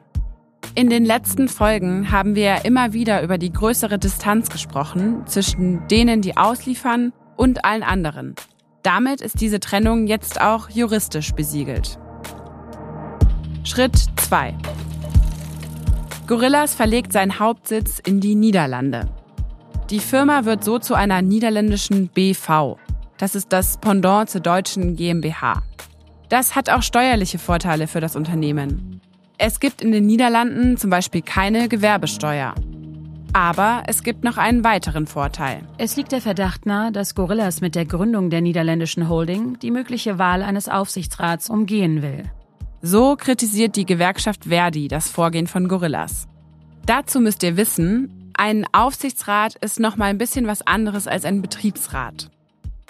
In 0.77 0.89
den 0.89 1.05
letzten 1.05 1.49
Folgen 1.49 2.13
haben 2.13 2.37
wir 2.37 2.65
immer 2.65 2.93
wieder 2.93 3.23
über 3.23 3.39
die 3.39 3.53
größere 3.53 3.99
Distanz 3.99 4.51
gesprochen 4.51 5.27
zwischen 5.27 5.87
denen, 5.89 6.23
die 6.23 6.37
ausliefern 6.37 7.13
und 7.37 7.65
allen 7.65 7.83
anderen. 7.83 8.37
Damit 8.83 9.21
ist 9.21 9.41
diese 9.41 9.59
Trennung 9.59 10.07
jetzt 10.07 10.41
auch 10.41 10.71
juristisch 10.71 11.33
besiegelt. 11.33 11.99
Schritt 13.65 13.97
2. 14.17 14.55
Gorillas 16.29 16.75
verlegt 16.75 17.13
seinen 17.13 17.41
Hauptsitz 17.41 17.99
in 17.99 18.21
die 18.21 18.37
Niederlande. 18.37 19.09
Die 19.91 19.99
Firma 19.99 20.45
wird 20.45 20.63
so 20.63 20.79
zu 20.79 20.95
einer 20.95 21.21
niederländischen 21.21 22.09
BV. 22.09 22.77
Das 23.19 23.35
ist 23.35 23.53
das 23.53 23.79
Pendant 23.79 24.31
zur 24.31 24.41
deutschen 24.41 24.95
GmbH. 24.95 25.65
Das 26.29 26.55
hat 26.55 26.71
auch 26.71 26.83
steuerliche 26.83 27.41
Vorteile 27.41 27.89
für 27.89 28.01
das 28.01 28.15
Unternehmen. 28.15 29.01
Es 29.43 29.59
gibt 29.59 29.81
in 29.81 29.91
den 29.91 30.05
Niederlanden 30.05 30.77
zum 30.77 30.91
Beispiel 30.91 31.23
keine 31.23 31.71
Gewerbesteuer. 31.71 32.55
Aber 33.33 33.85
es 33.87 34.03
gibt 34.03 34.23
noch 34.23 34.37
einen 34.37 34.65
weiteren 34.65 35.07
Vorteil. 35.07 35.63
Es 35.79 35.97
liegt 35.97 36.13
der 36.13 36.21
Verdacht 36.21 36.67
nahe, 36.67 36.93
dass 36.93 37.15
Gorillas 37.15 37.63
mit 37.63 37.75
der 37.75 37.87
Gründung 37.87 38.29
der 38.29 38.43
niederländischen 38.43 39.09
Holding 39.09 39.59
die 39.59 39.71
mögliche 39.71 40.19
Wahl 40.19 40.43
eines 40.43 40.69
Aufsichtsrats 40.69 41.49
umgehen 41.49 42.03
will. 42.03 42.25
So 42.83 43.17
kritisiert 43.17 43.77
die 43.77 43.87
Gewerkschaft 43.87 44.45
Verdi 44.45 44.89
das 44.89 45.09
Vorgehen 45.09 45.47
von 45.47 45.69
Gorillas. 45.69 46.29
Dazu 46.85 47.19
müsst 47.19 47.43
ihr 47.43 47.57
wissen, 47.57 48.33
ein 48.35 48.67
Aufsichtsrat 48.73 49.55
ist 49.55 49.81
noch 49.81 49.97
mal 49.97 50.11
ein 50.11 50.19
bisschen 50.19 50.49
was 50.49 50.67
anderes 50.67 51.07
als 51.07 51.25
ein 51.25 51.41
Betriebsrat. 51.41 52.31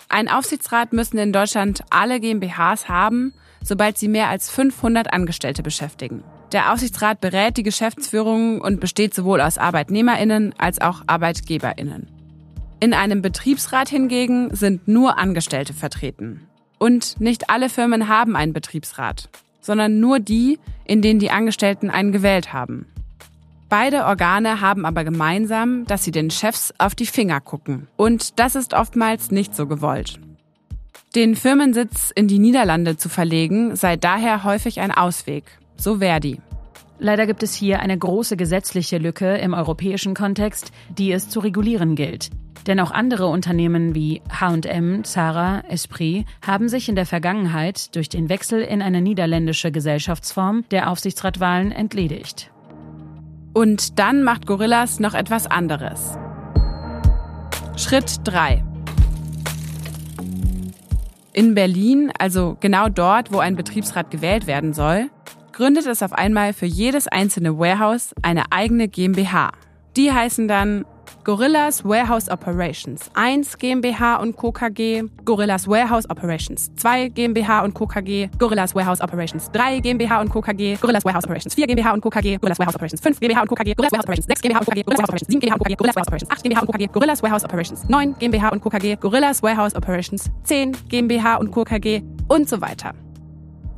Ein 0.09 0.29
Aufsichtsrat 0.29 0.93
müssen 0.93 1.19
in 1.19 1.33
Deutschland 1.33 1.85
alle 1.91 2.19
GmbHs 2.19 2.89
haben, 2.89 3.35
sobald 3.63 3.99
sie 3.99 4.09
mehr 4.09 4.29
als 4.29 4.51
500 4.51 5.13
Angestellte 5.13 5.63
beschäftigen. 5.63 6.25
Der 6.53 6.73
Aufsichtsrat 6.73 7.21
berät 7.21 7.57
die 7.57 7.63
Geschäftsführung 7.63 8.61
und 8.61 8.81
besteht 8.81 9.15
sowohl 9.15 9.41
aus 9.41 9.57
Arbeitnehmerinnen 9.57 10.53
als 10.59 10.81
auch 10.81 11.03
Arbeitgeberinnen. 11.07 12.09
In 12.81 12.93
einem 12.93 13.23
Betriebsrat 13.23 13.89
hingegen 13.89 14.55
sind 14.55 14.89
nur 14.89 15.19
Angestellte 15.19 15.75
vertreten. 15.75 16.49
Und 16.79 17.21
nicht 17.21 17.51
alle 17.51 17.69
Firmen 17.69 18.09
haben 18.09 18.35
einen 18.35 18.53
Betriebsrat, 18.53 19.29
sondern 19.61 20.01
nur 20.01 20.19
die, 20.19 20.59
in 20.87 21.03
denen 21.03 21.21
die 21.21 21.31
Angestellten 21.31 21.91
einen 21.91 22.11
gewählt 22.11 22.53
haben. 22.53 22.87
Beide 23.69 24.07
Organe 24.07 24.61
haben 24.61 24.85
aber 24.85 25.05
gemeinsam, 25.05 25.85
dass 25.85 26.03
sie 26.03 26.11
den 26.11 26.31
Chefs 26.31 26.75
auf 26.79 26.97
die 26.97 27.07
Finger 27.07 27.41
gucken. 27.41 27.87
Und 27.97 28.41
das 28.41 28.57
ist 28.57 28.75
oftmals 28.75 29.31
nicht 29.31 29.55
so 29.55 29.69
gewollt. 29.69 30.19
Den 31.15 31.37
Firmensitz 31.37 32.11
in 32.13 32.27
die 32.27 32.41
Niederlande 32.41 32.97
zu 32.97 33.09
verlegen, 33.09 33.77
sei 33.77 33.97
daher 33.97 34.43
häufig 34.43 34.81
ein 34.81 34.91
Ausweg, 34.91 35.45
so 35.81 35.99
Verdi. 35.99 36.41
Leider 36.99 37.27
gibt 37.27 37.43
es 37.43 37.55
hier 37.55 37.81
eine 37.81 37.97
große 37.97 38.37
gesetzliche 38.37 38.99
Lücke 38.99 39.37
im 39.39 39.55
europäischen 39.55 40.15
Kontext, 40.15 40.71
die 40.99 41.11
es 41.13 41.31
zu 41.31 41.41
regulieren 41.41 41.95
gilt. 41.95 42.29
Denn 42.67 42.79
auch 42.79 42.91
andere 42.91 43.27
Unternehmen 43.29 43.95
wie 43.95 44.21
H&M, 44.29 45.03
Zara, 45.05 45.61
Esprit 45.71 46.27
haben 46.47 46.69
sich 46.69 46.91
in 46.91 46.97
der 46.97 47.07
Vergangenheit 47.07 47.97
durch 47.97 48.11
den 48.11 48.29
Wechsel 48.29 48.61
in 48.61 48.83
eine 48.83 49.01
niederländische 49.01 49.73
Gesellschaftsform 49.73 50.65
der 50.71 50.91
Aufsichtsratwahlen 50.91 51.73
entledigt. 51.73 52.51
Und 53.55 53.99
dann 53.99 54.23
macht 54.23 54.47
Gorillas 54.47 55.01
noch 55.01 55.15
etwas 55.15 55.47
anderes. 55.47 56.19
Schritt 57.77 58.17
3. 58.25 58.63
In 61.33 61.55
Berlin, 61.55 62.13
also 62.19 62.59
genau 62.61 62.91
dort, 62.91 63.33
wo 63.33 63.39
ein 63.39 63.57
Betriebsrat 63.57 64.11
gewählt 64.11 64.47
werden 64.47 64.75
soll, 64.75 65.09
gründet 65.61 65.85
es 65.85 66.03
auf 66.03 66.15
einmal 66.15 66.55
für 66.55 66.65
jedes 66.65 67.07
einzelne 67.07 67.59
Warehouse 67.59 68.15
eine 68.23 68.45
eigene 68.51 68.89
GmbH. 68.89 69.53
Die 69.95 70.11
heißen 70.11 70.49
dann 70.49 70.87
Gorillas 71.23 71.85
Warehouse 71.85 72.31
Operations 72.31 73.11
1 73.13 73.59
GmbH 73.59 74.17
und 74.17 74.39
Co. 74.39 74.53
KG, 74.53 75.03
Gorillas 75.27 75.69
Warehouse 75.69 76.09
Operations 76.09 76.71
2 76.77 77.09
GmbH 77.11 77.61
und 77.61 77.75
Co. 77.75 77.87
KG, 77.87 78.29
Gorillas 78.39 78.75
Warehouse 78.75 79.03
Operations 79.03 79.51
3 79.53 79.81
GmbH 79.81 80.23
und 80.23 80.31
Co. 80.31 80.41
KG, 80.41 80.77
Gorillas 80.81 81.05
Warehouse 81.05 81.27
Operations 81.27 81.55
4 81.55 81.67
GmbH 81.67 81.93
und 81.93 82.01
Co. 82.01 82.09
KG, 82.09 82.39
Gorillas 82.39 82.59
Warehouse 82.59 82.77
Operations 82.77 83.03
5 83.03 83.21
GmbH 83.21 83.43
und 83.43 83.49
Co. 83.49 83.55
KG, 83.55 83.75
Gorillas 83.75 83.93
Warehouse 83.93 84.07
Operations 84.07 84.27
6 84.29 84.41
GmbH 84.41 84.61
und 84.61 84.67
Co. 84.67 84.71
KG, 84.71 84.83
Gorillas 84.85 85.03
Warehouse 85.03 85.09
Operations 85.11 85.29
7 85.29 85.41
GmbH 85.41 85.57
und 85.57 85.61
Co. 85.61 85.65
KG, 85.69 85.77
Gorillas 85.77 85.97
Warehouse 85.97 86.09
Operations 86.09 86.31
8 86.31 86.43
GmbH 86.43 86.61
und 86.61 86.67
Co. 86.67 86.73
KG, 86.73 86.87
Gorillas 86.87 87.23
Warehouse 87.23 87.45
Operations 87.45 87.89
9 87.91 88.15
GmbH 88.19 88.49
und 88.49 88.61
Co. 88.63 88.71
KG, 88.71 88.97
Gorillas 88.97 89.43
Warehouse 89.43 89.75
Operations 89.75 90.31
10 90.45 90.73
GmbH 90.89 91.37
und 91.37 91.51
Co. 91.51 91.65
KG 91.65 92.03
und 92.29 92.49
so 92.49 92.61
weiter. 92.63 92.95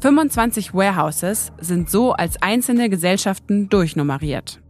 25 0.03 0.75
Warehouses 0.75 1.53
sind 1.61 1.89
so 1.89 2.11
als 2.11 2.43
einzelne 2.43 2.91
Gesellschaften 2.91 3.69
durchnummeriert. 3.69 4.61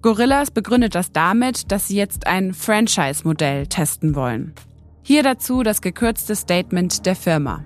Gorillas 0.00 0.50
begründet 0.50 0.94
das 0.94 1.12
damit, 1.12 1.70
dass 1.70 1.88
sie 1.88 1.96
jetzt 1.96 2.26
ein 2.26 2.54
Franchise-Modell 2.54 3.66
testen 3.66 4.14
wollen. 4.14 4.54
Hier 5.02 5.22
dazu 5.22 5.62
das 5.62 5.82
gekürzte 5.82 6.34
Statement 6.34 7.04
der 7.04 7.14
Firma. 7.14 7.62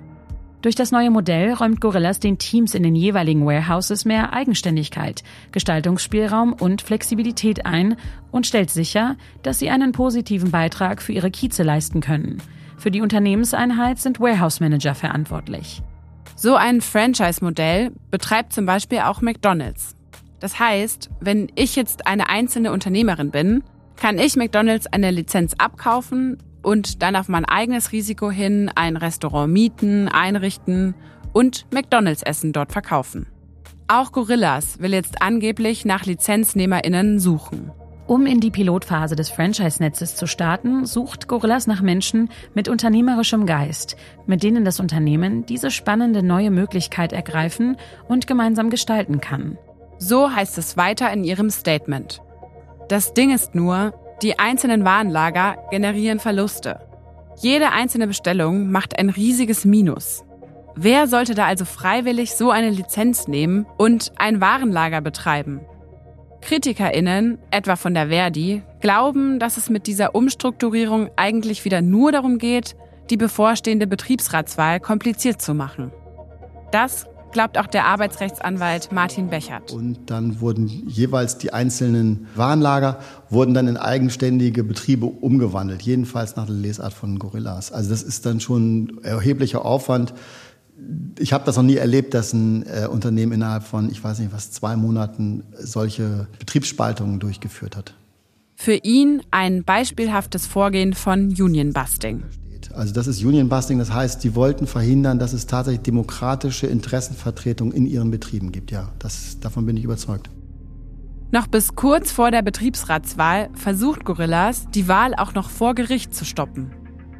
Durch 0.60 0.74
das 0.74 0.90
neue 0.90 1.12
Modell 1.12 1.52
räumt 1.52 1.80
Gorillas 1.80 2.18
den 2.18 2.36
Teams 2.36 2.74
in 2.74 2.82
den 2.82 2.96
jeweiligen 2.96 3.46
Warehouses 3.46 4.04
mehr 4.04 4.32
Eigenständigkeit, 4.32 5.22
Gestaltungsspielraum 5.52 6.52
und 6.52 6.82
Flexibilität 6.82 7.64
ein 7.64 7.94
und 8.32 8.44
stellt 8.44 8.70
sicher, 8.70 9.14
dass 9.44 9.60
sie 9.60 9.70
einen 9.70 9.92
positiven 9.92 10.50
Beitrag 10.50 11.00
für 11.00 11.12
ihre 11.12 11.30
Kieze 11.30 11.62
leisten 11.62 12.00
können. 12.00 12.42
Für 12.76 12.90
die 12.90 13.02
Unternehmenseinheit 13.02 14.00
sind 14.00 14.18
Warehouse 14.18 14.58
Manager 14.58 14.96
verantwortlich. 14.96 15.80
So 16.40 16.54
ein 16.54 16.80
Franchise-Modell 16.80 17.90
betreibt 18.12 18.52
zum 18.52 18.64
Beispiel 18.64 19.00
auch 19.00 19.22
McDonald's. 19.22 19.96
Das 20.38 20.60
heißt, 20.60 21.10
wenn 21.18 21.50
ich 21.56 21.74
jetzt 21.74 22.06
eine 22.06 22.28
einzelne 22.28 22.70
Unternehmerin 22.70 23.32
bin, 23.32 23.64
kann 23.96 24.20
ich 24.20 24.36
McDonald's 24.36 24.86
eine 24.86 25.10
Lizenz 25.10 25.54
abkaufen 25.58 26.38
und 26.62 27.02
dann 27.02 27.16
auf 27.16 27.26
mein 27.26 27.44
eigenes 27.44 27.90
Risiko 27.90 28.30
hin 28.30 28.70
ein 28.76 28.96
Restaurant 28.96 29.52
mieten, 29.52 30.06
einrichten 30.06 30.94
und 31.32 31.66
McDonald's 31.72 32.22
Essen 32.22 32.52
dort 32.52 32.70
verkaufen. 32.70 33.26
Auch 33.88 34.12
Gorillas 34.12 34.78
will 34.78 34.92
jetzt 34.92 35.20
angeblich 35.20 35.84
nach 35.84 36.06
Lizenznehmerinnen 36.06 37.18
suchen. 37.18 37.72
Um 38.08 38.24
in 38.24 38.40
die 38.40 38.50
Pilotphase 38.50 39.16
des 39.16 39.28
Franchise-Netzes 39.28 40.16
zu 40.16 40.26
starten, 40.26 40.86
sucht 40.86 41.28
Gorillas 41.28 41.66
nach 41.66 41.82
Menschen 41.82 42.30
mit 42.54 42.66
unternehmerischem 42.66 43.44
Geist, 43.44 43.96
mit 44.26 44.42
denen 44.42 44.64
das 44.64 44.80
Unternehmen 44.80 45.44
diese 45.44 45.70
spannende 45.70 46.22
neue 46.22 46.50
Möglichkeit 46.50 47.12
ergreifen 47.12 47.76
und 48.08 48.26
gemeinsam 48.26 48.70
gestalten 48.70 49.20
kann. 49.20 49.58
So 49.98 50.34
heißt 50.34 50.56
es 50.56 50.78
weiter 50.78 51.12
in 51.12 51.22
ihrem 51.22 51.50
Statement. 51.50 52.22
Das 52.88 53.12
Ding 53.12 53.30
ist 53.30 53.54
nur, 53.54 53.92
die 54.22 54.38
einzelnen 54.38 54.86
Warenlager 54.86 55.58
generieren 55.70 56.18
Verluste. 56.18 56.80
Jede 57.42 57.72
einzelne 57.72 58.06
Bestellung 58.06 58.70
macht 58.70 58.98
ein 58.98 59.10
riesiges 59.10 59.66
Minus. 59.66 60.24
Wer 60.74 61.08
sollte 61.08 61.34
da 61.34 61.44
also 61.44 61.66
freiwillig 61.66 62.34
so 62.34 62.50
eine 62.50 62.70
Lizenz 62.70 63.28
nehmen 63.28 63.66
und 63.76 64.12
ein 64.16 64.40
Warenlager 64.40 65.02
betreiben? 65.02 65.60
KritikerInnen, 66.40 67.38
etwa 67.50 67.76
von 67.76 67.94
der 67.94 68.08
Verdi, 68.08 68.62
glauben, 68.80 69.38
dass 69.38 69.56
es 69.56 69.70
mit 69.70 69.86
dieser 69.86 70.14
Umstrukturierung 70.14 71.10
eigentlich 71.16 71.64
wieder 71.64 71.82
nur 71.82 72.12
darum 72.12 72.38
geht, 72.38 72.76
die 73.10 73.16
bevorstehende 73.16 73.86
Betriebsratswahl 73.86 74.80
kompliziert 74.80 75.40
zu 75.42 75.54
machen. 75.54 75.90
Das 76.70 77.06
glaubt 77.32 77.58
auch 77.58 77.66
der 77.66 77.86
Arbeitsrechtsanwalt 77.86 78.90
Martin 78.92 79.28
Bechert. 79.28 79.72
Und 79.72 80.10
dann 80.10 80.40
wurden 80.40 80.66
jeweils 80.66 81.38
die 81.38 81.52
einzelnen 81.52 82.26
Warenlager 82.34 82.98
wurden 83.28 83.54
dann 83.54 83.68
in 83.68 83.76
eigenständige 83.76 84.64
Betriebe 84.64 85.06
umgewandelt, 85.06 85.82
jedenfalls 85.82 86.36
nach 86.36 86.46
der 86.46 86.54
Lesart 86.54 86.94
von 86.94 87.18
Gorillas. 87.18 87.72
Also 87.72 87.90
das 87.90 88.02
ist 88.02 88.24
dann 88.24 88.40
schon 88.40 88.98
erheblicher 89.02 89.64
Aufwand, 89.64 90.14
ich 91.18 91.32
habe 91.32 91.44
das 91.44 91.56
noch 91.56 91.64
nie 91.64 91.76
erlebt, 91.76 92.14
dass 92.14 92.32
ein 92.32 92.64
äh, 92.66 92.86
Unternehmen 92.86 93.32
innerhalb 93.32 93.64
von, 93.64 93.90
ich 93.90 94.02
weiß 94.02 94.20
nicht 94.20 94.32
was, 94.32 94.50
zwei 94.50 94.76
Monaten 94.76 95.42
solche 95.58 96.28
Betriebsspaltungen 96.38 97.18
durchgeführt 97.18 97.76
hat. 97.76 97.94
Für 98.54 98.74
ihn 98.74 99.22
ein 99.30 99.64
beispielhaftes 99.64 100.46
Vorgehen 100.46 100.92
von 100.92 101.28
Union 101.28 101.72
Busting. 101.72 102.22
Also 102.74 102.92
das 102.92 103.06
ist 103.06 103.24
Union 103.24 103.48
Busting, 103.48 103.78
das 103.78 103.92
heißt, 103.92 104.22
die 104.22 104.34
wollten 104.34 104.66
verhindern, 104.66 105.18
dass 105.18 105.32
es 105.32 105.46
tatsächlich 105.46 105.82
demokratische 105.82 106.66
Interessenvertretung 106.66 107.72
in 107.72 107.86
ihren 107.86 108.10
Betrieben 108.10 108.52
gibt. 108.52 108.70
Ja, 108.70 108.92
das, 108.98 109.40
davon 109.40 109.66
bin 109.66 109.76
ich 109.76 109.84
überzeugt. 109.84 110.28
Noch 111.30 111.46
bis 111.46 111.74
kurz 111.74 112.10
vor 112.10 112.30
der 112.30 112.42
Betriebsratswahl 112.42 113.50
versucht 113.54 114.04
Gorillas, 114.04 114.66
die 114.74 114.88
Wahl 114.88 115.14
auch 115.14 115.34
noch 115.34 115.50
vor 115.50 115.74
Gericht 115.74 116.14
zu 116.14 116.24
stoppen. 116.24 116.70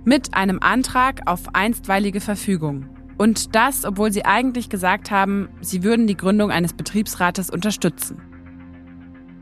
Mit 0.05 0.35
einem 0.35 0.61
Antrag 0.61 1.23
auf 1.27 1.55
einstweilige 1.55 2.21
Verfügung. 2.21 2.87
Und 3.19 3.55
das, 3.55 3.85
obwohl 3.85 4.13
sie 4.13 4.25
eigentlich 4.25 4.69
gesagt 4.69 5.11
haben, 5.11 5.49
sie 5.61 5.83
würden 5.83 6.07
die 6.07 6.17
Gründung 6.17 6.51
eines 6.51 6.73
Betriebsrates 6.73 7.51
unterstützen. 7.51 8.23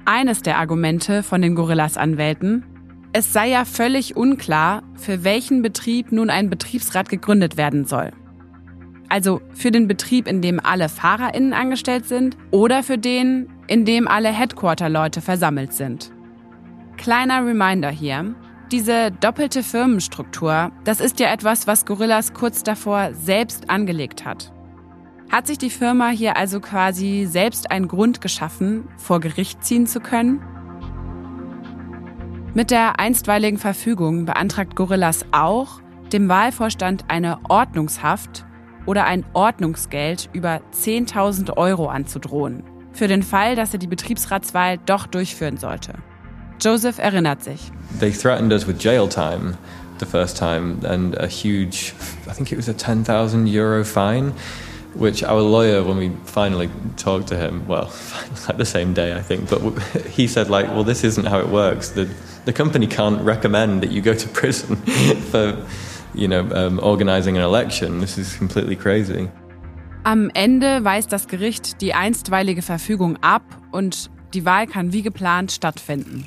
Eines 0.06 0.40
der 0.42 0.58
Argumente 0.58 1.22
von 1.22 1.42
den 1.42 1.54
Gorillas-Anwälten, 1.54 2.64
es 3.12 3.32
sei 3.32 3.48
ja 3.50 3.64
völlig 3.64 4.16
unklar, 4.16 4.82
für 4.94 5.24
welchen 5.24 5.62
Betrieb 5.62 6.10
nun 6.10 6.30
ein 6.30 6.50
Betriebsrat 6.50 7.08
gegründet 7.08 7.56
werden 7.56 7.84
soll. 7.84 8.10
Also 9.08 9.40
für 9.54 9.70
den 9.70 9.86
Betrieb, 9.86 10.26
in 10.26 10.42
dem 10.42 10.58
alle 10.58 10.88
FahrerInnen 10.88 11.52
angestellt 11.52 12.06
sind 12.06 12.36
oder 12.50 12.82
für 12.82 12.98
den, 12.98 13.48
in 13.68 13.84
dem 13.84 14.08
alle 14.08 14.28
Headquarter-Leute 14.28 15.20
versammelt 15.20 15.72
sind. 15.72 16.12
Kleiner 16.96 17.46
Reminder 17.46 17.90
hier. 17.90 18.34
Diese 18.72 19.12
doppelte 19.12 19.62
Firmenstruktur, 19.62 20.72
das 20.82 20.98
ist 20.98 21.20
ja 21.20 21.32
etwas, 21.32 21.68
was 21.68 21.86
Gorillas 21.86 22.34
kurz 22.34 22.64
davor 22.64 23.14
selbst 23.14 23.70
angelegt 23.70 24.24
hat. 24.24 24.52
Hat 25.30 25.46
sich 25.46 25.58
die 25.58 25.70
Firma 25.70 26.08
hier 26.08 26.36
also 26.36 26.58
quasi 26.58 27.26
selbst 27.30 27.70
einen 27.70 27.86
Grund 27.86 28.20
geschaffen, 28.20 28.88
vor 28.96 29.20
Gericht 29.20 29.62
ziehen 29.62 29.86
zu 29.86 30.00
können? 30.00 30.42
Mit 32.54 32.72
der 32.72 32.98
einstweiligen 32.98 33.58
Verfügung 33.58 34.24
beantragt 34.24 34.74
Gorillas 34.74 35.24
auch, 35.30 35.80
dem 36.12 36.28
Wahlvorstand 36.28 37.04
eine 37.06 37.38
Ordnungshaft 37.48 38.46
oder 38.84 39.04
ein 39.04 39.24
Ordnungsgeld 39.32 40.28
über 40.32 40.60
10.000 40.72 41.56
Euro 41.56 41.86
anzudrohen, 41.86 42.64
für 42.92 43.06
den 43.06 43.22
Fall, 43.22 43.54
dass 43.54 43.72
er 43.72 43.78
die 43.78 43.86
Betriebsratswahl 43.86 44.78
doch 44.78 45.06
durchführen 45.06 45.56
sollte. 45.56 45.94
Joseph 46.58 46.98
erinnert 46.98 47.42
sich. 47.42 47.70
They 47.98 48.12
threatened 48.12 48.52
us 48.52 48.66
with 48.66 48.78
jail 48.78 49.08
time 49.08 49.56
the 49.98 50.06
first 50.06 50.36
time 50.36 50.80
and 50.84 51.16
a 51.16 51.26
huge, 51.26 51.94
I 52.28 52.32
think 52.32 52.52
it 52.52 52.56
was 52.56 52.68
a 52.68 52.74
10,000 52.74 53.46
euro 53.46 53.84
fine. 53.84 54.32
which 54.94 55.22
our 55.22 55.42
lawyer, 55.42 55.84
when 55.84 55.98
we 55.98 56.10
finally 56.24 56.70
talked 56.96 57.28
to 57.28 57.36
him, 57.36 57.66
well, 57.68 57.92
like 58.48 58.56
the 58.56 58.64
same 58.64 58.94
day, 58.94 59.14
I 59.14 59.20
think, 59.20 59.50
but 59.50 59.60
he 60.08 60.26
said, 60.26 60.48
like, 60.48 60.68
well, 60.68 60.84
this 60.84 61.04
isn't 61.04 61.26
how 61.26 61.38
it 61.38 61.48
works. 61.48 61.90
The, 61.90 62.08
the 62.46 62.52
company 62.52 62.86
can't 62.86 63.20
recommend 63.20 63.82
that 63.82 63.90
you 63.90 64.00
go 64.00 64.14
to 64.14 64.28
prison 64.40 64.76
for 65.30 65.62
you 66.14 66.28
know, 66.28 66.48
um, 66.52 66.80
organizing 66.82 67.36
an 67.36 67.42
election. 67.42 68.00
This 68.00 68.18
is 68.18 68.34
completely 68.36 68.76
crazy. 68.76 69.28
Am 70.04 70.30
Ende 70.34 70.84
weist 70.84 71.12
das 71.12 71.26
Gericht 71.26 71.80
die 71.80 71.92
einstweilige 71.92 72.62
Verfügung 72.62 73.18
ab 73.20 73.42
und 73.72 74.10
die 74.34 74.44
Wahl 74.44 74.66
kann 74.66 74.92
wie 74.92 75.02
geplant 75.02 75.52
stattfinden. 75.52 76.24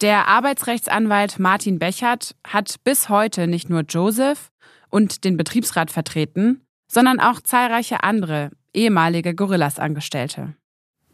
Der 0.00 0.28
Arbeitsrechtsanwalt 0.28 1.38
Martin 1.38 1.78
Bechert 1.78 2.34
hat 2.46 2.76
bis 2.84 3.10
heute 3.10 3.46
nicht 3.46 3.68
nur 3.68 3.82
Joseph 3.82 4.50
und 4.88 5.24
den 5.24 5.36
Betriebsrat 5.36 5.90
vertreten, 5.90 6.62
sondern 6.90 7.20
auch 7.20 7.42
zahlreiche 7.42 8.02
andere 8.02 8.50
ehemalige 8.72 9.34
Gorillas-Angestellte. 9.34 10.54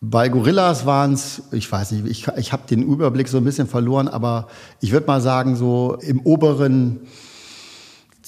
Bei 0.01 0.29
Gorillas 0.29 0.87
waren 0.87 1.15
es, 1.15 1.43
ich 1.51 1.71
weiß 1.71 1.93
nicht, 1.93 2.07
ich, 2.07 2.29
ich 2.37 2.53
habe 2.53 2.69
den 2.69 2.83
Überblick 2.83 3.27
so 3.27 3.39
ein 3.39 3.45
bisschen 3.45 3.67
verloren, 3.67 4.07
aber 4.07 4.47
ich 4.81 4.93
würde 4.93 5.09
mal 5.09 5.21
sagen, 5.21 5.57
so 5.57 5.99
im 6.01 6.21
oberen 6.21 7.09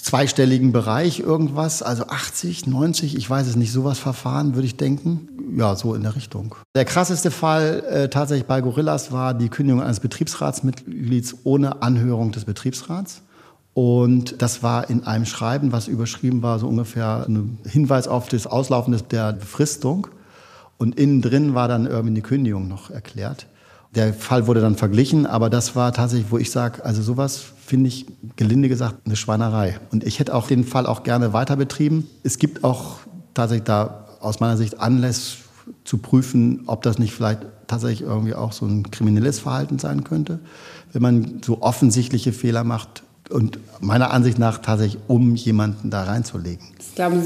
zweistelligen 0.02 0.72
Bereich 0.72 1.20
irgendwas, 1.20 1.82
also 1.82 2.06
80, 2.06 2.66
90, 2.66 3.16
ich 3.16 3.28
weiß 3.28 3.46
es 3.46 3.56
nicht, 3.56 3.72
sowas 3.72 3.98
Verfahren 3.98 4.54
würde 4.54 4.66
ich 4.66 4.76
denken. 4.76 5.28
Ja, 5.56 5.74
so 5.76 5.94
in 5.94 6.02
der 6.02 6.14
Richtung. 6.14 6.54
Der 6.74 6.84
krasseste 6.84 7.30
Fall 7.30 7.82
äh, 7.90 8.08
tatsächlich 8.08 8.46
bei 8.46 8.60
Gorillas 8.60 9.12
war 9.12 9.34
die 9.34 9.48
Kündigung 9.48 9.82
eines 9.82 10.00
Betriebsratsmitglieds 10.00 11.38
ohne 11.44 11.82
Anhörung 11.82 12.32
des 12.32 12.44
Betriebsrats. 12.44 13.22
Und 13.74 14.42
das 14.42 14.62
war 14.62 14.90
in 14.90 15.04
einem 15.04 15.24
Schreiben, 15.24 15.72
was 15.72 15.88
überschrieben 15.88 16.42
war, 16.42 16.58
so 16.58 16.68
ungefähr 16.68 17.24
ein 17.28 17.58
Hinweis 17.64 18.08
auf 18.08 18.28
das 18.28 18.46
Auslaufen 18.46 18.96
der 19.10 19.32
Befristung. 19.32 20.08
Und 20.78 20.98
innen 20.98 21.22
drin 21.22 21.54
war 21.54 21.68
dann 21.68 21.86
irgendwie 21.86 22.14
eine 22.14 22.22
Kündigung 22.22 22.68
noch 22.68 22.90
erklärt. 22.90 23.46
Der 23.94 24.12
Fall 24.12 24.46
wurde 24.46 24.60
dann 24.60 24.76
verglichen, 24.76 25.26
aber 25.26 25.48
das 25.48 25.74
war 25.74 25.92
tatsächlich, 25.92 26.30
wo 26.30 26.38
ich 26.38 26.50
sage, 26.50 26.84
also 26.84 27.02
sowas 27.02 27.42
finde 27.64 27.88
ich 27.88 28.06
gelinde 28.36 28.68
gesagt 28.68 29.06
eine 29.06 29.16
Schweinerei. 29.16 29.78
Und 29.90 30.04
ich 30.04 30.18
hätte 30.18 30.34
auch 30.34 30.46
den 30.46 30.64
Fall 30.64 30.86
auch 30.86 31.02
gerne 31.02 31.32
weiter 31.32 31.56
betrieben. 31.56 32.06
Es 32.22 32.38
gibt 32.38 32.64
auch 32.64 32.98
tatsächlich 33.34 33.64
da 33.64 34.06
aus 34.20 34.40
meiner 34.40 34.56
Sicht 34.56 34.80
Anlass 34.80 35.38
zu 35.84 35.98
prüfen, 35.98 36.64
ob 36.66 36.82
das 36.82 36.98
nicht 36.98 37.12
vielleicht 37.12 37.40
tatsächlich 37.66 38.02
irgendwie 38.02 38.34
auch 38.34 38.52
so 38.52 38.66
ein 38.66 38.90
kriminelles 38.90 39.38
Verhalten 39.38 39.78
sein 39.78 40.04
könnte. 40.04 40.40
Wenn 40.92 41.02
man 41.02 41.40
so 41.44 41.62
offensichtliche 41.62 42.32
Fehler 42.32 42.64
macht, 42.64 43.02
und 43.30 43.58
meiner 43.80 44.10
Ansicht 44.10 44.38
nach 44.38 44.58
tatsächlich, 44.58 45.00
um 45.06 45.34
jemanden 45.34 45.90
da 45.90 46.04
reinzulegen. 46.04 46.66
Ich 46.78 46.94
glaube, 46.94 47.22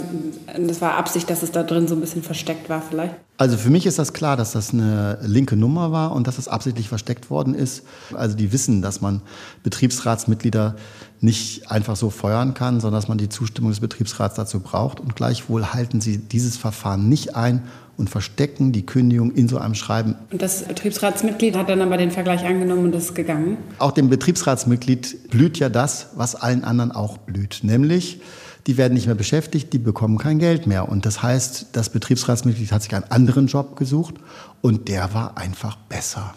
das 0.59 0.81
war 0.81 0.97
Absicht, 0.97 1.31
dass 1.31 1.43
es 1.43 1.53
da 1.53 1.63
drin 1.63 1.89
so 1.89 1.95
ein 1.95 2.01
bisschen 2.01 2.23
versteckt 2.23 2.69
war 2.69 2.83
vielleicht? 2.83 3.15
Also 3.39 3.57
für 3.57 3.71
mich 3.71 3.87
ist 3.87 3.99
das 3.99 4.13
klar, 4.13 4.37
dass 4.37 4.53
das 4.53 4.73
eine 4.73 5.19
linke 5.23 5.57
Nummer 5.57 5.91
war 5.91 6.13
und 6.13 6.27
dass 6.27 6.39
es 6.39 6.47
absichtlich 6.49 6.89
versteckt 6.89 7.31
worden 7.31 7.55
ist. 7.55 7.83
Also 8.15 8.37
die 8.37 8.53
wissen, 8.53 8.83
dass 8.83 9.01
man 9.01 9.23
Betriebsratsmitglieder 9.63 10.77
nicht 11.21 11.71
einfach 11.71 11.97
so 11.97 12.11
feuern 12.11 12.55
kann, 12.55 12.81
sondern 12.81 13.01
dass 13.01 13.09
man 13.09 13.19
die 13.19 13.29
Zustimmung 13.29 13.71
des 13.71 13.81
Betriebsrats 13.81 14.35
dazu 14.35 14.61
braucht. 14.61 15.01
Und 15.01 15.17
gleichwohl 15.17 15.73
halten 15.73 16.01
sie 16.01 16.19
dieses 16.19 16.57
Verfahren 16.57 17.09
nicht 17.09 17.35
ein 17.35 17.63
und 17.97 18.11
verstecken 18.11 18.73
die 18.73 18.85
Kündigung 18.85 19.33
in 19.33 19.49
so 19.49 19.59
einem 19.59 19.75
Schreiben. 19.75 20.17
Und 20.31 20.43
das 20.43 20.65
Betriebsratsmitglied 20.65 21.57
hat 21.57 21.69
dann 21.69 21.81
aber 21.81 21.97
den 21.97 22.11
Vergleich 22.11 22.45
angenommen 22.45 22.87
und 22.87 22.95
ist 22.95 23.15
gegangen? 23.15 23.59
Auch 23.79 23.93
dem 23.93 24.09
Betriebsratsmitglied 24.09 25.31
blüht 25.31 25.59
ja 25.59 25.69
das, 25.69 26.09
was 26.17 26.35
allen 26.35 26.65
anderen 26.65 26.93
auch 26.93 27.19
blüht, 27.19 27.61
nämlich 27.63 28.21
die 28.67 28.77
werden 28.77 28.95
nicht 28.95 29.07
mehr 29.07 29.17
beschäftigt, 29.17 29.73
die 29.73 29.79
bekommen 29.79 30.19
kein 30.19 30.39
Geld 30.39 30.67
mehr. 30.67 30.89
Und 30.89 31.05
das 31.05 31.23
heißt, 31.23 31.69
das 31.73 31.91
Betriebsratsmitglied 31.91 32.71
hat 32.71 32.83
sich 32.83 32.95
einen 32.95 33.11
anderen 33.11 33.47
Job 33.49 33.77
gesucht 33.77 34.15
und 34.61 34.89
der 34.89 35.15
war 35.15 35.37
einfach 35.37 35.77
besser. 35.89 36.35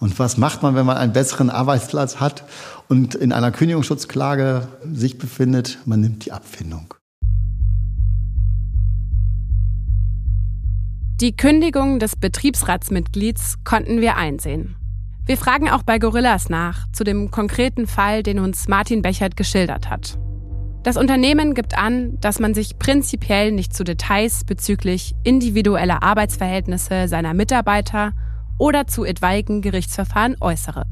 Und 0.00 0.18
was 0.18 0.36
macht 0.36 0.62
man, 0.62 0.74
wenn 0.74 0.84
man 0.84 0.98
einen 0.98 1.12
besseren 1.12 1.50
Arbeitsplatz 1.50 2.16
hat 2.16 2.44
und 2.88 3.14
in 3.14 3.32
einer 3.32 3.52
Kündigungsschutzklage 3.52 4.68
sich 4.92 5.18
befindet? 5.18 5.78
Man 5.86 6.00
nimmt 6.00 6.26
die 6.26 6.32
Abfindung. 6.32 6.92
Die 11.20 11.36
Kündigung 11.36 12.00
des 12.00 12.16
Betriebsratsmitglieds 12.16 13.62
konnten 13.62 14.00
wir 14.00 14.16
einsehen. 14.16 14.74
Wir 15.24 15.36
fragen 15.36 15.70
auch 15.70 15.84
bei 15.84 16.00
Gorillas 16.00 16.48
nach 16.48 16.90
zu 16.90 17.04
dem 17.04 17.30
konkreten 17.30 17.86
Fall, 17.86 18.24
den 18.24 18.40
uns 18.40 18.66
Martin 18.66 19.00
Bechert 19.00 19.36
geschildert 19.36 19.88
hat. 19.88 20.18
Das 20.82 20.96
Unternehmen 20.96 21.54
gibt 21.54 21.78
an, 21.78 22.18
dass 22.20 22.40
man 22.40 22.52
sich 22.52 22.80
prinzipiell 22.80 23.52
nicht 23.52 23.72
zu 23.72 23.84
Details 23.84 24.42
bezüglich 24.42 25.14
individueller 25.22 26.02
Arbeitsverhältnisse 26.02 27.06
seiner 27.06 27.32
Mitarbeiter 27.32 28.12
oder 28.58 28.88
zu 28.88 29.04
etwaigen 29.04 29.62
Gerichtsverfahren 29.62 30.36
äußere. 30.40 30.84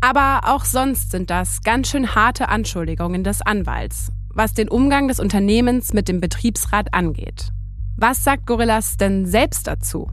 Aber 0.00 0.52
auch 0.54 0.64
sonst 0.64 1.10
sind 1.10 1.30
das 1.30 1.62
ganz 1.62 1.90
schön 1.90 2.14
harte 2.14 2.48
Anschuldigungen 2.48 3.24
des 3.24 3.42
Anwalts, 3.42 4.12
was 4.28 4.54
den 4.54 4.68
Umgang 4.68 5.08
des 5.08 5.18
Unternehmens 5.18 5.92
mit 5.92 6.06
dem 6.06 6.20
Betriebsrat 6.20 6.94
angeht. 6.94 7.52
Was 7.96 8.24
sagt 8.24 8.46
Gorillas 8.46 8.96
denn 8.96 9.26
selbst 9.26 9.66
dazu? 9.66 10.10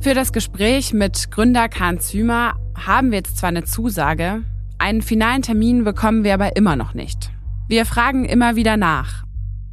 Für 0.00 0.14
das 0.14 0.32
Gespräch 0.32 0.92
mit 0.92 1.30
Gründer 1.30 1.68
Kahn 1.68 2.00
Zümer 2.00 2.54
haben 2.74 3.10
wir 3.10 3.18
jetzt 3.18 3.38
zwar 3.38 3.48
eine 3.48 3.64
Zusage, 3.64 4.42
einen 4.78 5.02
finalen 5.02 5.42
Termin 5.42 5.84
bekommen 5.84 6.24
wir 6.24 6.34
aber 6.34 6.56
immer 6.56 6.76
noch 6.76 6.94
nicht. 6.94 7.30
Wir 7.68 7.86
fragen 7.86 8.24
immer 8.24 8.56
wieder 8.56 8.76
nach. 8.76 9.24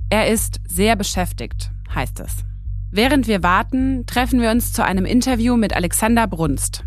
Er 0.09 0.27
ist 0.27 0.59
sehr 0.67 0.95
beschäftigt, 0.95 1.71
heißt 1.93 2.19
es. 2.19 2.45
Während 2.91 3.27
wir 3.27 3.43
warten, 3.43 4.05
treffen 4.05 4.39
wir 4.39 4.51
uns 4.51 4.71
zu 4.71 4.83
einem 4.83 5.05
Interview 5.05 5.57
mit 5.57 5.75
Alexander 5.75 6.27
Brunst. 6.27 6.85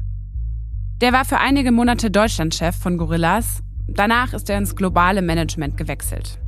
Der 1.00 1.12
war 1.12 1.24
für 1.24 1.38
einige 1.38 1.72
Monate 1.72 2.10
Deutschlandchef 2.10 2.76
von 2.76 2.96
Gorillas. 2.96 3.62
Danach 3.88 4.32
ist 4.32 4.48
er 4.48 4.58
ins 4.58 4.76
globale 4.76 5.22
Management 5.22 5.76
gewechselt. 5.76 6.38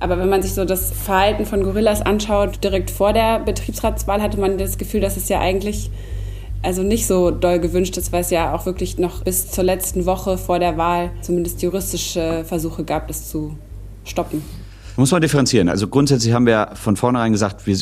Aber 0.00 0.18
wenn 0.18 0.28
man 0.28 0.42
sich 0.42 0.52
so 0.52 0.64
das 0.64 0.90
Verhalten 0.90 1.46
von 1.46 1.62
Gorillas 1.62 2.02
anschaut, 2.02 2.62
direkt 2.62 2.90
vor 2.90 3.12
der 3.12 3.40
Betriebsratswahl 3.40 4.20
hatte 4.20 4.38
man 4.38 4.58
das 4.58 4.78
Gefühl, 4.78 5.00
dass 5.00 5.16
es 5.16 5.28
ja 5.28 5.40
eigentlich 5.40 5.90
also 6.62 6.82
nicht 6.82 7.06
so 7.06 7.30
doll 7.30 7.60
gewünscht 7.60 7.96
ist, 7.96 8.12
weil 8.12 8.22
es 8.22 8.30
ja 8.30 8.54
auch 8.54 8.66
wirklich 8.66 8.98
noch 8.98 9.22
bis 9.22 9.50
zur 9.50 9.64
letzten 9.64 10.06
Woche 10.06 10.38
vor 10.38 10.58
der 10.58 10.76
Wahl 10.76 11.10
zumindest 11.20 11.62
juristische 11.62 12.44
Versuche 12.44 12.84
gab, 12.84 13.08
das 13.08 13.28
zu 13.28 13.56
stoppen. 14.04 14.42
Muss 14.96 15.10
man 15.10 15.20
differenzieren. 15.20 15.68
Also 15.68 15.88
grundsätzlich 15.88 16.32
haben 16.32 16.46
wir 16.46 16.70
von 16.74 16.96
vornherein 16.96 17.32
gesagt, 17.32 17.66
wir 17.66 17.76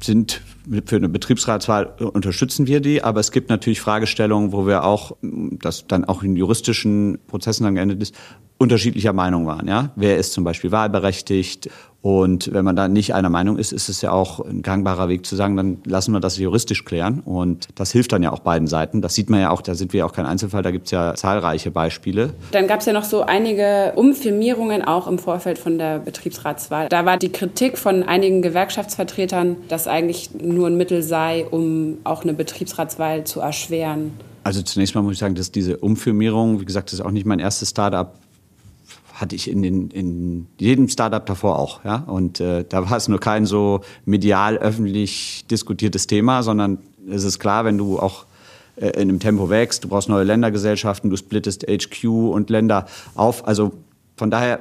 sind 0.00 0.42
für 0.86 0.96
eine 0.96 1.08
Betriebsratswahl 1.08 1.86
unterstützen 2.12 2.66
wir 2.66 2.80
die, 2.80 3.02
aber 3.02 3.20
es 3.20 3.32
gibt 3.32 3.50
natürlich 3.50 3.80
Fragestellungen, 3.80 4.52
wo 4.52 4.66
wir 4.66 4.84
auch, 4.84 5.16
das 5.22 5.86
dann 5.88 6.04
auch 6.04 6.22
in 6.22 6.36
juristischen 6.36 7.18
Prozessen 7.26 7.64
dann 7.64 7.74
geendet 7.74 8.02
ist, 8.02 8.14
unterschiedlicher 8.60 9.14
Meinung 9.14 9.46
waren. 9.46 9.66
Ja? 9.66 9.90
Wer 9.96 10.18
ist 10.18 10.34
zum 10.34 10.44
Beispiel 10.44 10.70
wahlberechtigt? 10.70 11.70
Und 12.02 12.52
wenn 12.52 12.64
man 12.64 12.76
da 12.76 12.88
nicht 12.88 13.14
einer 13.14 13.28
Meinung 13.28 13.58
ist, 13.58 13.72
ist 13.72 13.88
es 13.88 14.00
ja 14.00 14.12
auch 14.12 14.40
ein 14.40 14.62
gangbarer 14.62 15.08
Weg 15.08 15.26
zu 15.26 15.36
sagen, 15.36 15.56
dann 15.56 15.78
lassen 15.84 16.12
wir 16.12 16.20
das 16.20 16.38
juristisch 16.38 16.84
klären. 16.84 17.20
Und 17.20 17.68
das 17.74 17.90
hilft 17.90 18.12
dann 18.12 18.22
ja 18.22 18.32
auch 18.32 18.40
beiden 18.40 18.68
Seiten. 18.68 19.02
Das 19.02 19.14
sieht 19.14 19.28
man 19.30 19.40
ja 19.40 19.50
auch, 19.50 19.62
da 19.62 19.74
sind 19.74 19.92
wir 19.92 20.00
ja 20.00 20.06
auch 20.06 20.12
kein 20.12 20.26
Einzelfall, 20.26 20.62
da 20.62 20.70
gibt 20.70 20.86
es 20.86 20.92
ja 20.92 21.14
zahlreiche 21.14 21.70
Beispiele. 21.70 22.34
Dann 22.52 22.66
gab 22.66 22.80
es 22.80 22.86
ja 22.86 22.92
noch 22.92 23.04
so 23.04 23.22
einige 23.22 23.92
Umfirmierungen 23.96 24.82
auch 24.82 25.06
im 25.06 25.18
Vorfeld 25.18 25.58
von 25.58 25.78
der 25.78 25.98
Betriebsratswahl. 25.98 26.88
Da 26.88 27.06
war 27.06 27.16
die 27.16 27.32
Kritik 27.32 27.78
von 27.78 28.02
einigen 28.02 28.42
Gewerkschaftsvertretern, 28.42 29.56
dass 29.68 29.86
eigentlich 29.86 30.30
nur 30.40 30.66
ein 30.66 30.76
Mittel 30.76 31.02
sei, 31.02 31.46
um 31.50 31.98
auch 32.04 32.22
eine 32.22 32.34
Betriebsratswahl 32.34 33.24
zu 33.24 33.40
erschweren. 33.40 34.12
Also 34.44 34.62
zunächst 34.62 34.94
mal 34.94 35.02
muss 35.02 35.14
ich 35.14 35.18
sagen, 35.18 35.34
dass 35.34 35.50
diese 35.50 35.76
Umfirmierung, 35.78 36.60
wie 36.60 36.64
gesagt, 36.64 36.88
das 36.88 37.00
ist 37.00 37.04
auch 37.04 37.10
nicht 37.10 37.26
mein 37.26 37.40
erstes 37.40 37.70
Startup 37.70 38.14
hatte 39.20 39.36
ich 39.36 39.50
in, 39.50 39.62
den, 39.62 39.90
in 39.90 40.46
jedem 40.58 40.88
Startup 40.88 41.24
davor 41.24 41.58
auch. 41.58 41.84
Ja? 41.84 41.96
Und 42.06 42.40
äh, 42.40 42.64
da 42.66 42.88
war 42.90 42.96
es 42.96 43.08
nur 43.08 43.20
kein 43.20 43.44
so 43.44 43.80
medial 44.04 44.56
öffentlich 44.56 45.44
diskutiertes 45.50 46.06
Thema, 46.06 46.42
sondern 46.42 46.78
es 47.08 47.24
ist 47.24 47.38
klar, 47.38 47.64
wenn 47.64 47.76
du 47.76 47.98
auch 47.98 48.24
äh, 48.76 48.88
in 48.90 49.08
einem 49.08 49.20
Tempo 49.20 49.50
wächst, 49.50 49.84
du 49.84 49.88
brauchst 49.88 50.08
neue 50.08 50.24
Ländergesellschaften, 50.24 51.10
du 51.10 51.16
splittest 51.16 51.66
HQ 51.68 52.04
und 52.04 52.48
Länder 52.48 52.86
auf. 53.14 53.46
Also 53.46 53.72
von 54.16 54.30
daher, 54.30 54.60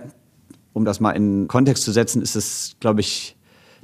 um 0.74 0.84
das 0.84 1.00
mal 1.00 1.12
in 1.12 1.48
Kontext 1.48 1.84
zu 1.84 1.91
setzen, 1.91 2.22
ist 2.22 2.36
es, 2.36 2.76
glaube 2.80 3.00
ich, 3.00 3.38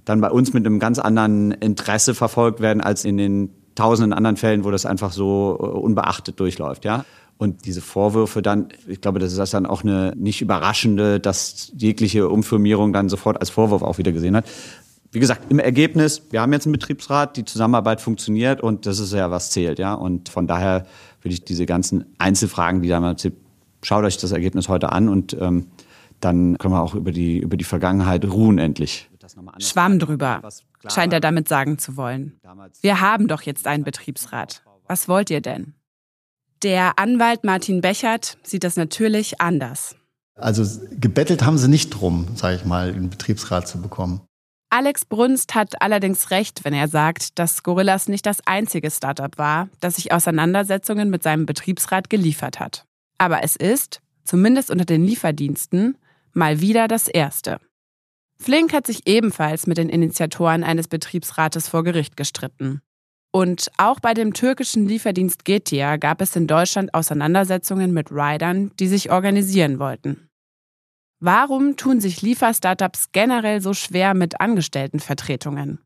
dann 0.04 0.22
bei 0.22 0.30
uns 0.30 0.54
mit 0.54 0.66
einem 0.66 0.80
ganz 0.80 1.00
anderen 1.00 1.52
Interesse 1.52 2.14
verfolgt 2.14 2.60
werden 2.60 2.82
als 2.82 3.06
in 3.06 3.18
den 3.18 3.50
tausenden 3.76 4.14
anderen 4.14 4.38
Fällen, 4.38 4.64
wo 4.64 4.72
das 4.72 4.86
einfach 4.86 5.12
so 5.12 5.58
äh, 5.60 5.66
unbeachtet 5.66 6.40
durchläuft. 6.40 6.86
Ja? 6.86 7.06
Und 7.38 7.66
diese 7.66 7.82
Vorwürfe 7.82 8.42
dann, 8.42 8.70
ich 8.88 9.02
glaube, 9.02 9.20
das 9.20 9.34
ist 9.34 9.54
dann 9.54 9.66
auch 9.66 9.84
eine 9.84 10.14
nicht 10.16 10.42
überraschende, 10.42 11.20
dass 11.20 11.72
jegliche 11.76 12.30
Umfirmierung 12.30 12.94
dann 12.94 13.10
sofort 13.10 13.40
als 13.40 13.50
Vorwurf 13.50 13.82
auch 13.82 13.98
wieder 13.98 14.14
gesehen 14.14 14.36
hat. 14.36 14.46
Wie 15.12 15.20
gesagt, 15.20 15.52
im 15.52 15.60
Ergebnis, 15.60 16.24
wir 16.30 16.42
haben 16.42 16.54
jetzt 16.54 16.66
einen 16.66 16.74
Betriebsrat, 16.74 17.38
die 17.38 17.46
Zusammenarbeit 17.46 18.02
funktioniert 18.02 18.62
und 18.62 18.86
das 18.86 19.00
ist 19.00 19.14
ja, 19.14 19.32
was 19.32 19.52
zählt, 19.52 19.80
ja. 19.80 19.94
Und 19.94 20.30
von 20.30 20.48
daher 20.48 20.86
würde 21.22 21.34
ich 21.34 21.44
diese 21.44 21.66
ganzen 21.66 22.06
Einzelfragen, 22.18 22.82
die 22.82 22.90
da 22.90 23.00
mal 23.00 23.16
schaut 23.82 24.04
euch 24.04 24.18
das 24.18 24.32
Ergebnis 24.32 24.68
heute 24.68 24.92
an 24.92 25.10
und 25.10 25.36
ähm, 25.40 25.68
dann 26.20 26.58
können 26.58 26.74
wir 26.74 26.82
auch 26.82 26.96
über 26.96 27.12
die, 27.12 27.40
über 27.40 27.58
die 27.58 27.64
Vergangenheit 27.64 28.26
ruhen 28.26 28.58
endlich. 28.58 29.10
Schwamm 29.60 30.00
drüber, 30.00 30.42
scheint 30.90 31.14
er 31.14 31.20
damit 31.20 31.48
sagen 31.48 31.78
zu 31.78 31.98
wollen. 31.98 32.40
Wir 32.82 33.02
haben 33.02 33.28
doch 33.28 33.42
jetzt 33.42 33.68
einen 33.68 33.84
Betriebsrat. 33.84 34.64
Was 34.88 35.08
wollt 35.08 35.30
ihr 35.30 35.42
denn? 35.42 35.74
Der 36.66 36.98
Anwalt 36.98 37.44
Martin 37.44 37.80
Bechert 37.82 38.40
sieht 38.42 38.64
das 38.64 38.76
natürlich 38.76 39.40
anders. 39.40 39.96
Also 40.34 40.66
gebettelt 41.00 41.46
haben 41.46 41.60
sie 41.60 41.68
nicht 41.68 41.92
drum, 41.92 42.30
sage 42.34 42.56
ich 42.56 42.66
mal, 42.66 42.92
den 42.92 43.12
Betriebsrat 43.12 43.68
zu 43.68 43.80
bekommen. 43.80 44.22
Alex 44.72 45.06
Brunst 45.06 45.54
hat 45.54 45.80
allerdings 45.84 46.32
recht, 46.32 46.66
wenn 46.66 46.74
er 46.74 46.88
sagt, 46.88 47.38
dass 47.38 47.62
Gorillas 47.62 48.08
nicht 48.08 48.26
das 48.26 48.40
einzige 48.48 48.90
Startup 48.90 49.38
war, 49.38 49.70
das 49.80 49.98
sich 49.98 50.12
Auseinandersetzungen 50.12 51.12
mit 51.12 51.22
seinem 51.22 51.46
Betriebsrat 51.46 52.10
geliefert 52.10 52.60
hat. 52.60 52.86
Aber 53.20 53.44
es 53.44 53.56
ist, 53.56 54.02
zumindest 54.24 54.72
unter 54.72 54.86
den 54.86 55.06
Lieferdiensten, 55.06 56.00
mal 56.34 56.62
wieder 56.62 56.88
das 56.88 57.08
erste. 57.08 57.60
Flink 58.40 58.74
hat 58.74 58.88
sich 58.88 59.08
ebenfalls 59.08 59.68
mit 59.68 59.78
den 59.78 59.90
Initiatoren 59.90 60.64
eines 60.64 60.88
Betriebsrates 60.88 61.70
vor 61.70 61.84
Gericht 61.84 62.18
gestritten. 62.18 62.82
Und 63.36 63.70
auch 63.76 64.00
bei 64.00 64.14
dem 64.14 64.32
türkischen 64.32 64.88
Lieferdienst 64.88 65.44
Getia 65.44 65.98
gab 65.98 66.22
es 66.22 66.38
in 66.38 66.48
Deutschland 66.48 66.94
Auseinandersetzungen 66.94 67.94
mit 67.94 68.10
Riders, 68.10 68.70
die 68.80 68.88
sich 68.88 69.12
organisieren 69.12 69.78
wollten. 69.78 70.30
Warum 71.20 71.76
tun 71.76 72.00
sich 72.00 72.22
Lieferstartups 72.22 73.10
generell 73.12 73.60
so 73.60 73.74
schwer 73.74 74.14
mit 74.14 74.40
Angestelltenvertretungen? 74.40 75.80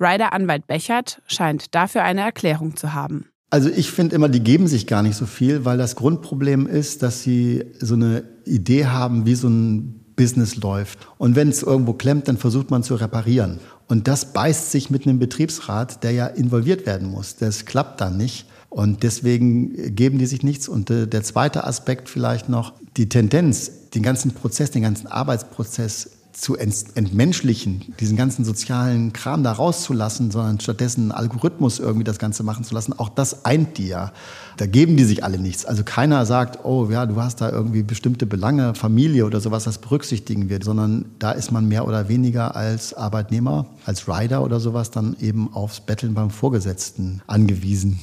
Rider-Anwalt 0.00 0.66
Bechert 0.66 1.22
scheint 1.28 1.76
dafür 1.76 2.02
eine 2.02 2.22
Erklärung 2.22 2.74
zu 2.74 2.92
haben. 2.92 3.28
Also 3.50 3.70
ich 3.70 3.92
finde 3.92 4.16
immer, 4.16 4.28
die 4.28 4.42
geben 4.42 4.66
sich 4.66 4.88
gar 4.88 5.04
nicht 5.04 5.14
so 5.14 5.26
viel, 5.26 5.64
weil 5.64 5.78
das 5.78 5.94
Grundproblem 5.94 6.66
ist, 6.66 7.04
dass 7.04 7.22
sie 7.22 7.66
so 7.78 7.94
eine 7.94 8.24
Idee 8.46 8.86
haben, 8.86 9.26
wie 9.26 9.36
so 9.36 9.48
ein 9.48 9.99
Business 10.20 10.56
läuft. 10.56 10.98
Und 11.16 11.34
wenn 11.34 11.48
es 11.48 11.62
irgendwo 11.62 11.94
klemmt, 11.94 12.28
dann 12.28 12.36
versucht 12.36 12.70
man 12.70 12.82
zu 12.82 12.94
reparieren. 12.94 13.58
Und 13.88 14.06
das 14.06 14.34
beißt 14.34 14.70
sich 14.70 14.90
mit 14.90 15.06
einem 15.06 15.18
Betriebsrat, 15.18 16.04
der 16.04 16.10
ja 16.10 16.26
involviert 16.26 16.84
werden 16.84 17.10
muss. 17.10 17.36
Das 17.36 17.64
klappt 17.64 18.02
dann 18.02 18.18
nicht. 18.18 18.44
Und 18.68 19.02
deswegen 19.02 19.96
geben 19.96 20.18
die 20.18 20.26
sich 20.26 20.42
nichts. 20.42 20.68
Und 20.68 20.90
äh, 20.90 21.06
der 21.06 21.22
zweite 21.22 21.64
Aspekt 21.64 22.10
vielleicht 22.10 22.50
noch, 22.50 22.74
die 22.98 23.08
Tendenz, 23.08 23.88
den 23.94 24.02
ganzen 24.02 24.32
Prozess, 24.32 24.70
den 24.70 24.82
ganzen 24.82 25.06
Arbeitsprozess 25.06 26.10
zu 26.32 26.56
entmenschlichen, 26.56 27.94
diesen 28.00 28.16
ganzen 28.16 28.44
sozialen 28.44 29.12
Kram 29.12 29.42
da 29.42 29.52
rauszulassen, 29.52 30.30
sondern 30.30 30.60
stattdessen 30.60 31.12
Algorithmus 31.12 31.78
irgendwie 31.78 32.04
das 32.04 32.18
Ganze 32.18 32.42
machen 32.42 32.64
zu 32.64 32.74
lassen, 32.74 32.92
auch 32.98 33.08
das 33.08 33.44
eint 33.44 33.78
die 33.78 33.88
ja. 33.88 34.12
Da 34.56 34.66
geben 34.66 34.96
die 34.96 35.04
sich 35.04 35.24
alle 35.24 35.38
nichts. 35.38 35.64
Also 35.64 35.84
keiner 35.84 36.26
sagt, 36.26 36.64
oh 36.64 36.88
ja, 36.90 37.06
du 37.06 37.20
hast 37.20 37.40
da 37.40 37.50
irgendwie 37.50 37.82
bestimmte 37.82 38.26
Belange, 38.26 38.74
Familie 38.74 39.26
oder 39.26 39.40
sowas, 39.40 39.64
das 39.64 39.78
berücksichtigen 39.78 40.48
wir, 40.48 40.60
sondern 40.62 41.06
da 41.18 41.32
ist 41.32 41.50
man 41.50 41.66
mehr 41.66 41.86
oder 41.86 42.08
weniger 42.08 42.56
als 42.56 42.94
Arbeitnehmer, 42.94 43.66
als 43.84 44.08
Rider 44.08 44.42
oder 44.42 44.60
sowas 44.60 44.90
dann 44.90 45.16
eben 45.20 45.52
aufs 45.52 45.80
Betteln 45.80 46.14
beim 46.14 46.30
Vorgesetzten 46.30 47.22
angewiesen. 47.26 48.00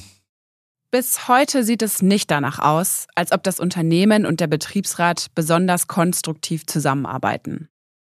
Bis 0.90 1.28
heute 1.28 1.64
sieht 1.64 1.82
es 1.82 2.00
nicht 2.00 2.30
danach 2.30 2.60
aus, 2.60 3.08
als 3.14 3.32
ob 3.32 3.42
das 3.42 3.60
Unternehmen 3.60 4.24
und 4.24 4.40
der 4.40 4.46
Betriebsrat 4.46 5.26
besonders 5.34 5.86
konstruktiv 5.86 6.64
zusammenarbeiten. 6.64 7.68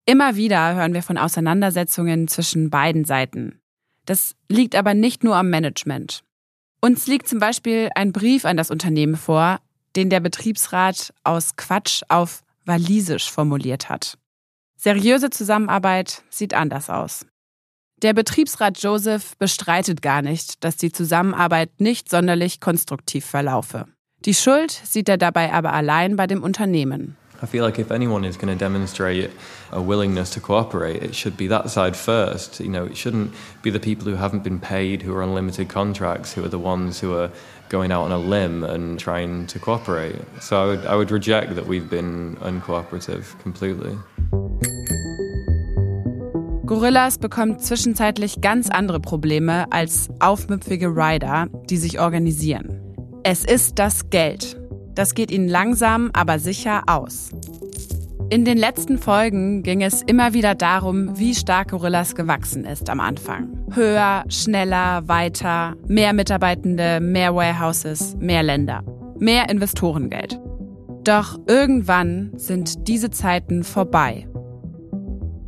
Immer 0.10 0.38
wieder 0.38 0.74
hören 0.74 0.94
wir 0.94 1.04
von 1.04 1.18
Auseinandersetzungen 1.18 2.30
zwischen 2.30 2.70
beiden 2.70 3.04
Seiten. 3.04 3.60
Das 4.06 4.36
liegt 4.48 4.74
aber 4.74 4.94
nicht 4.94 5.26
nur 5.26 5.36
am 5.36 5.50
Management. 5.50 6.24
Uns 6.80 7.08
liegt 7.08 7.28
zum 7.28 7.40
Beispiel 7.40 7.90
ein 7.94 8.14
Brief 8.14 8.46
an 8.46 8.56
das 8.56 8.72
Unternehmen 8.72 9.18
vor, 9.18 9.60
den 9.98 10.10
der 10.10 10.22
Betriebsrat 10.22 11.14
aus 11.26 11.58
Quatsch 11.58 12.04
auf 12.08 12.46
Walisisch 12.64 13.30
formuliert 13.30 13.90
hat. 13.90 14.18
Seriöse 14.78 15.30
Zusammenarbeit 15.30 16.24
sieht 16.30 16.54
anders 16.54 16.90
aus. 16.90 17.26
Der 18.02 18.14
Betriebsrat 18.14 18.82
Joseph 18.82 19.36
bestreitet 19.38 20.02
gar 20.02 20.22
nicht, 20.22 20.64
dass 20.64 20.78
die 20.78 20.94
Zusammenarbeit 20.94 21.82
nicht 21.82 22.10
sonderlich 22.10 22.62
konstruktiv 22.62 23.26
verlaufe. 23.26 23.88
Die 24.24 24.36
Schuld 24.36 24.72
sieht 24.72 25.10
er 25.10 25.18
dabei 25.18 25.52
aber 25.52 25.74
allein 25.74 26.16
bei 26.16 26.28
dem 26.28 26.44
Unternehmen. 26.44 27.18
I 27.42 27.46
feel 27.46 27.64
like 27.64 27.78
if 27.78 27.92
anyone 27.92 28.26
is 28.26 28.36
going 28.36 28.52
to 28.52 28.58
demonstrate 28.58 29.30
a 29.72 29.82
willingness 29.82 30.32
to 30.32 30.40
cooperate, 30.40 31.04
it 31.04 31.14
should 31.14 31.38
be 31.38 31.48
that 31.48 31.70
side 31.70 31.96
first. 31.96 32.60
You 32.60 32.70
know, 32.70 32.86
it 32.86 32.98
shouldn't 32.98 33.34
be 33.62 33.70
the 33.70 33.80
people 33.80 34.06
who 34.06 34.16
haven't 34.16 34.44
been 34.44 34.60
paid, 34.60 35.04
who 35.04 35.14
are 35.16 35.22
on 35.22 35.36
limited 35.36 35.70
contracts, 35.70 36.34
who 36.34 36.44
are 36.44 36.50
the 36.50 36.60
ones 36.60 37.00
who 37.00 37.14
are 37.16 37.30
going 37.70 37.92
out 37.92 38.04
on 38.04 38.12
a 38.12 38.18
limb 38.18 38.64
and 38.64 39.00
trying 39.00 39.46
to 39.48 39.60
cooperate. 39.60 40.16
So 40.40 40.64
I 40.64 40.66
would, 40.66 40.86
I 40.88 40.96
would 40.96 41.12
reject 41.12 41.56
that 41.56 41.68
we've 41.68 41.90
been 41.90 42.38
uncooperative 42.38 43.38
completely. 43.44 43.96
Gorillas 46.66 47.18
bekommt 47.18 47.62
zwischenzeitlich 47.62 48.42
ganz 48.42 48.70
andere 48.70 49.00
Probleme 49.00 49.72
als 49.72 50.10
aufmüpfige 50.20 50.88
Rider, 50.88 51.48
die 51.70 51.78
sich 51.78 52.00
organisieren. 52.00 52.82
Es 53.24 53.46
ist 53.46 53.80
das 53.80 54.10
Geld. 54.10 54.58
Das 54.98 55.14
geht 55.14 55.30
ihnen 55.30 55.48
langsam, 55.48 56.10
aber 56.14 56.40
sicher 56.40 56.82
aus. 56.88 57.30
In 58.32 58.46
den 58.46 58.58
letzten 58.58 58.98
Folgen 58.98 59.62
ging 59.62 59.84
es 59.84 60.02
immer 60.02 60.34
wieder 60.34 60.56
darum, 60.56 61.20
wie 61.20 61.36
stark 61.36 61.70
Gorillas 61.70 62.16
gewachsen 62.16 62.66
ist 62.66 62.90
am 62.90 63.00
Anfang. 63.00 63.48
Höher, 63.72 64.26
schneller, 64.28 65.08
weiter, 65.08 65.76
mehr 65.88 66.14
Mitarbeitende, 66.14 67.00
mehr 67.00 67.36
Warehouses, 67.36 68.16
mehr 68.20 68.42
Länder, 68.42 68.84
mehr 69.20 69.48
Investorengeld. 69.50 70.40
Doch 71.04 71.40
irgendwann 71.46 72.32
sind 72.36 72.88
diese 72.88 73.12
Zeiten 73.12 73.64
vorbei. 73.64 74.28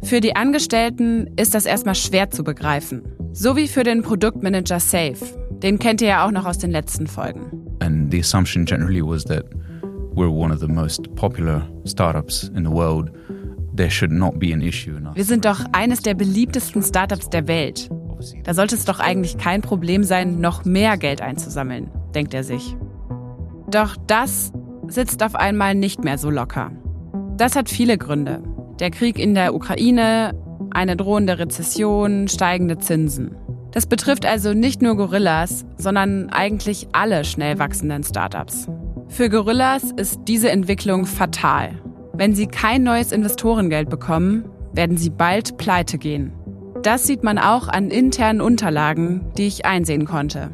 Für 0.04 0.22
die 0.22 0.36
Angestellten 0.36 1.28
ist 1.38 1.56
das 1.56 1.66
erstmal 1.66 1.96
schwer 1.96 2.30
zu 2.30 2.44
begreifen. 2.44 3.02
So 3.34 3.56
wie 3.56 3.68
für 3.68 3.84
den 3.84 4.04
Produktmanager 4.04 4.80
Safe. 4.80 5.18
Den 5.64 5.80
kennt 5.80 6.02
ihr 6.02 6.10
ja 6.10 6.28
auch 6.28 6.32
noch 6.32 6.46
aus 6.46 6.60
den 6.60 6.70
letzten 6.70 7.08
Folgen. 7.08 7.59
And 7.80 8.12
the 8.12 8.20
assumption 8.20 8.66
generally 8.66 9.02
was 9.02 9.24
that 9.26 9.46
we're 10.14 10.30
one 10.30 10.52
of 10.52 10.60
the 10.60 10.68
most 10.68 11.14
popular 11.16 11.62
startups 11.86 12.50
in 12.56 12.64
the 12.64 12.72
world. 12.72 13.10
There 13.74 13.90
should 13.90 14.12
not 14.12 14.40
be 14.40 14.54
an 14.54 14.62
issue. 14.62 15.00
Wir 15.14 15.24
sind 15.24 15.46
doch 15.46 15.64
eines 15.72 16.02
der 16.02 16.14
beliebtesten 16.14 16.84
Startups 16.84 17.30
der 17.30 17.48
Welt. 17.48 17.90
Da 18.44 18.54
sollte 18.54 18.76
es 18.76 18.86
doch 18.86 19.00
eigentlich 19.00 19.38
kein 19.38 19.62
Problem 19.62 20.04
sein, 20.04 20.42
noch 20.42 20.66
mehr 20.66 20.98
Geld 20.98 21.22
einzusammeln, 21.22 21.90
denkt 22.14 22.34
er 22.34 22.44
sich. 22.44 22.76
Doch 23.72 23.96
das 24.08 24.52
sitzt 24.88 25.24
auf 25.24 25.36
einmal 25.36 25.76
nicht 25.76 26.04
mehr 26.04 26.18
so 26.18 26.30
locker. 26.30 26.72
Das 27.38 27.56
hat 27.56 27.70
viele 27.70 27.98
Gründe. 27.98 28.42
Der 28.80 28.92
Krieg 28.92 29.18
in 29.20 29.36
der 29.36 29.54
Ukraine, 29.54 30.34
eine 30.72 30.98
drohende 30.98 31.40
Rezession, 31.40 32.28
steigende 32.28 32.78
Zinsen. 32.80 33.36
Das 33.72 33.86
betrifft 33.86 34.26
also 34.26 34.54
nicht 34.54 34.82
nur 34.82 34.98
Gorillas, 34.98 35.66
sondern 35.78 36.30
eigentlich 36.30 36.88
alle 36.92 37.24
schnell 37.24 37.60
wachsenden 37.60 38.04
Startups. 38.04 38.68
Für 39.08 39.30
Gorillas 39.30 39.92
ist 39.96 40.22
diese 40.28 40.50
Entwicklung 40.50 41.06
fatal. 41.06 41.80
Wenn 42.14 42.34
sie 42.34 42.48
kein 42.48 42.84
neues 42.84 43.12
Investorengeld 43.12 43.90
bekommen, 43.90 44.46
werden 44.74 44.98
sie 44.98 45.10
bald 45.10 45.58
pleite 45.58 45.98
gehen. 45.98 46.34
Das 46.84 47.06
sieht 47.06 47.24
man 47.24 47.38
auch 47.38 47.68
an 47.68 47.92
internen 47.92 48.42
Unterlagen, 48.42 49.32
die 49.38 49.48
ich 49.48 49.66
einsehen 49.66 50.06
konnte. 50.06 50.52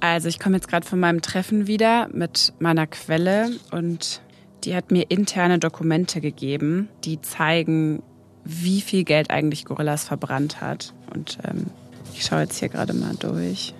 Also 0.00 0.28
ich 0.28 0.38
komme 0.38 0.56
jetzt 0.56 0.68
gerade 0.68 0.86
von 0.86 1.00
meinem 1.00 1.22
Treffen 1.22 1.66
wieder 1.66 2.08
mit 2.12 2.52
meiner 2.58 2.86
Quelle 2.86 3.50
und 3.72 4.22
die 4.64 4.74
hat 4.74 4.90
mir 4.90 5.10
interne 5.10 5.58
Dokumente 5.58 6.20
gegeben, 6.20 6.88
die 7.04 7.20
zeigen, 7.20 8.02
wie 8.48 8.80
viel 8.80 9.04
Geld 9.04 9.30
eigentlich 9.30 9.66
Gorillas 9.66 10.04
verbrannt 10.04 10.62
hat. 10.62 10.94
Und 11.14 11.38
ähm, 11.44 11.66
ich 12.14 12.24
schaue 12.24 12.40
jetzt 12.40 12.58
hier 12.58 12.70
gerade 12.70 12.94
mal 12.94 13.14
durch. 13.14 13.74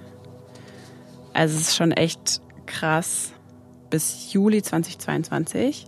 Also 1.32 1.56
es 1.56 1.68
ist 1.68 1.76
schon 1.76 1.90
echt 1.90 2.42
krass. 2.66 3.32
Bis 3.88 4.32
Juli 4.34 4.62
2022 4.62 5.86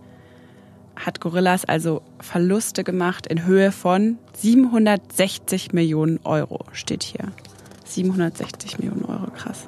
hat 0.95 1.21
Gorillas 1.21 1.63
also 1.65 2.01
Verluste 2.19 2.83
gemacht 2.83 3.27
in 3.27 3.45
Höhe 3.45 3.71
von 3.71 4.17
760 4.33 5.73
Millionen 5.73 6.19
Euro, 6.23 6.65
steht 6.73 7.03
hier. 7.03 7.31
760 7.85 8.79
Millionen 8.79 9.05
Euro, 9.05 9.29
krass. 9.31 9.67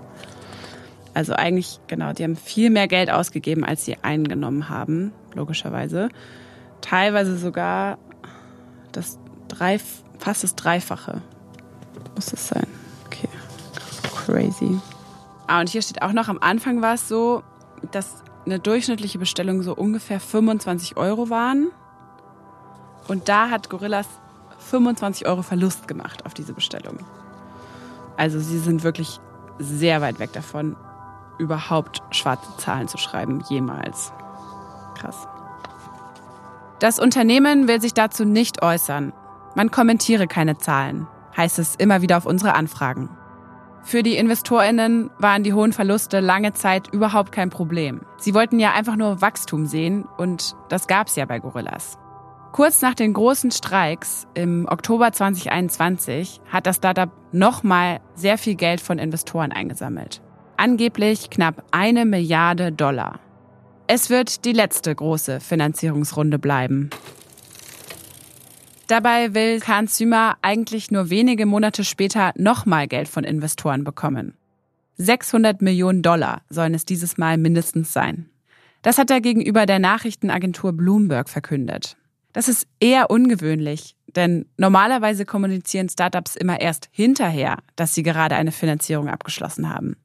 Also 1.14 1.34
eigentlich, 1.34 1.80
genau, 1.88 2.14
die 2.14 2.24
haben 2.24 2.36
viel 2.36 2.72
mehr 2.72 2.88
Geld 2.88 3.12
ausgegeben, 3.12 3.64
als 3.64 3.86
sie 3.86 3.98
eingenommen 4.02 4.70
haben, 4.70 5.12
logischerweise. 5.36 6.10
Teilweise 6.82 7.38
sogar 7.38 8.00
das 8.94 9.20
drei, 9.48 9.80
fast 10.20 10.44
das 10.44 10.56
Dreifache. 10.56 11.22
Muss 12.16 12.32
es 12.32 12.48
sein. 12.48 12.68
Okay, 13.08 13.30
crazy. 14.26 14.80
Ah, 15.48 15.60
und 15.60 15.70
hier 15.70 15.82
steht 15.82 16.02
auch 16.02 16.14
noch, 16.14 16.30
am 16.30 16.40
Anfang 16.40 16.82
war 16.82 16.94
es 16.94 17.08
so, 17.08 17.44
dass 17.92 18.24
eine 18.46 18.60
durchschnittliche 18.60 19.20
Bestellung 19.20 19.62
so 19.62 19.76
ungefähr 19.76 20.20
25 20.20 20.98
Euro 20.98 21.30
waren. 21.30 21.68
Und 23.08 23.30
da 23.30 23.50
hat 23.50 23.70
Gorillas 23.70 24.08
25 24.60 25.28
Euro 25.28 25.42
Verlust 25.42 25.88
gemacht 25.88 26.26
auf 26.26 26.34
diese 26.34 26.54
Bestellung. 26.54 27.00
Also 28.18 28.40
sie 28.40 28.60
sind 28.60 28.84
wirklich 28.84 29.20
sehr 29.60 30.02
weit 30.02 30.20
weg 30.20 30.32
davon, 30.34 30.76
überhaupt 31.38 32.02
schwarze 32.12 32.56
Zahlen 32.58 32.88
zu 32.88 32.98
schreiben, 32.98 33.44
jemals. 33.50 34.12
Krass. 34.96 35.28
Das 36.84 37.00
Unternehmen 37.00 37.70
will 37.70 37.80
sich 37.80 37.94
dazu 37.94 38.26
nicht 38.26 38.62
äußern. 38.62 39.14
Man 39.56 39.72
kommentiere 39.72 40.28
keine 40.28 40.58
Zahlen, 40.58 41.08
heißt 41.38 41.58
es 41.58 41.76
immer 41.76 42.02
wieder 42.02 42.18
auf 42.18 42.26
unsere 42.26 42.56
Anfragen. 42.56 43.08
Für 43.84 44.04
die 44.04 44.18
Investorinnen 44.18 45.10
waren 45.18 45.44
die 45.44 45.54
hohen 45.54 45.72
Verluste 45.72 46.20
lange 46.20 46.52
Zeit 46.52 46.90
überhaupt 46.90 47.32
kein 47.32 47.50
Problem. 47.50 48.02
Sie 48.18 48.34
wollten 48.34 48.60
ja 48.60 48.74
einfach 48.74 48.98
nur 48.98 49.22
Wachstum 49.22 49.66
sehen 49.66 50.04
und 50.18 50.58
das 50.68 50.88
gab 50.88 51.08
es 51.08 51.16
ja 51.16 51.24
bei 51.24 51.40
Gorillas. 51.40 51.98
Kurz 52.52 52.82
nach 52.82 52.96
den 52.96 53.14
großen 53.14 53.52
Streiks 53.52 54.28
im 54.34 54.68
Oktober 54.70 55.14
2021 55.14 56.42
hat 56.52 56.68
das 56.68 56.76
Startup 56.76 57.12
nochmal 57.32 58.02
sehr 58.14 58.38
viel 58.38 58.56
Geld 58.56 58.82
von 58.82 59.00
Investoren 59.00 59.54
eingesammelt. 59.54 60.22
Angeblich 60.58 61.30
knapp 61.30 61.64
eine 61.72 62.04
Milliarde 62.04 62.74
Dollar. 62.74 63.22
Es 63.88 64.10
wird 64.10 64.46
die 64.46 64.54
letzte 64.54 64.96
große 64.96 65.40
Finanzierungsrunde 65.40 66.40
bleiben. 66.40 66.90
Dabei 68.88 69.34
will 69.34 69.60
Kahn 69.60 69.88
Zümer 69.88 70.38
eigentlich 70.42 70.92
nur 70.92 71.10
wenige 71.10 71.46
Monate 71.46 71.84
später 71.84 72.32
nochmal 72.38 72.88
Geld 72.88 73.08
von 73.08 73.24
Investoren 73.24 73.84
bekommen. 73.84 74.36
600 74.98 75.62
Millionen 75.62 76.02
Dollar 76.02 76.44
sollen 76.50 76.74
es 76.74 76.86
dieses 76.86 77.18
Mal 77.18 77.38
mindestens 77.38 77.92
sein. 77.92 78.30
Das 78.84 78.98
hat 78.98 79.10
er 79.12 79.22
gegenüber 79.22 79.66
der 79.66 79.80
Nachrichtenagentur 79.80 80.74
Bloomberg 80.74 81.30
verkündet. 81.30 81.98
Das 82.34 82.48
ist 82.48 82.68
eher 82.80 83.10
ungewöhnlich, 83.10 83.96
denn 84.16 84.46
normalerweise 84.58 85.26
kommunizieren 85.26 85.90
Startups 85.90 86.36
immer 86.36 86.60
erst 86.60 86.90
hinterher, 86.92 87.58
dass 87.76 87.94
sie 87.94 88.04
gerade 88.04 88.36
eine 88.36 88.52
Finanzierung 88.52 89.08
abgeschlossen 89.08 89.70
haben. 89.70 89.96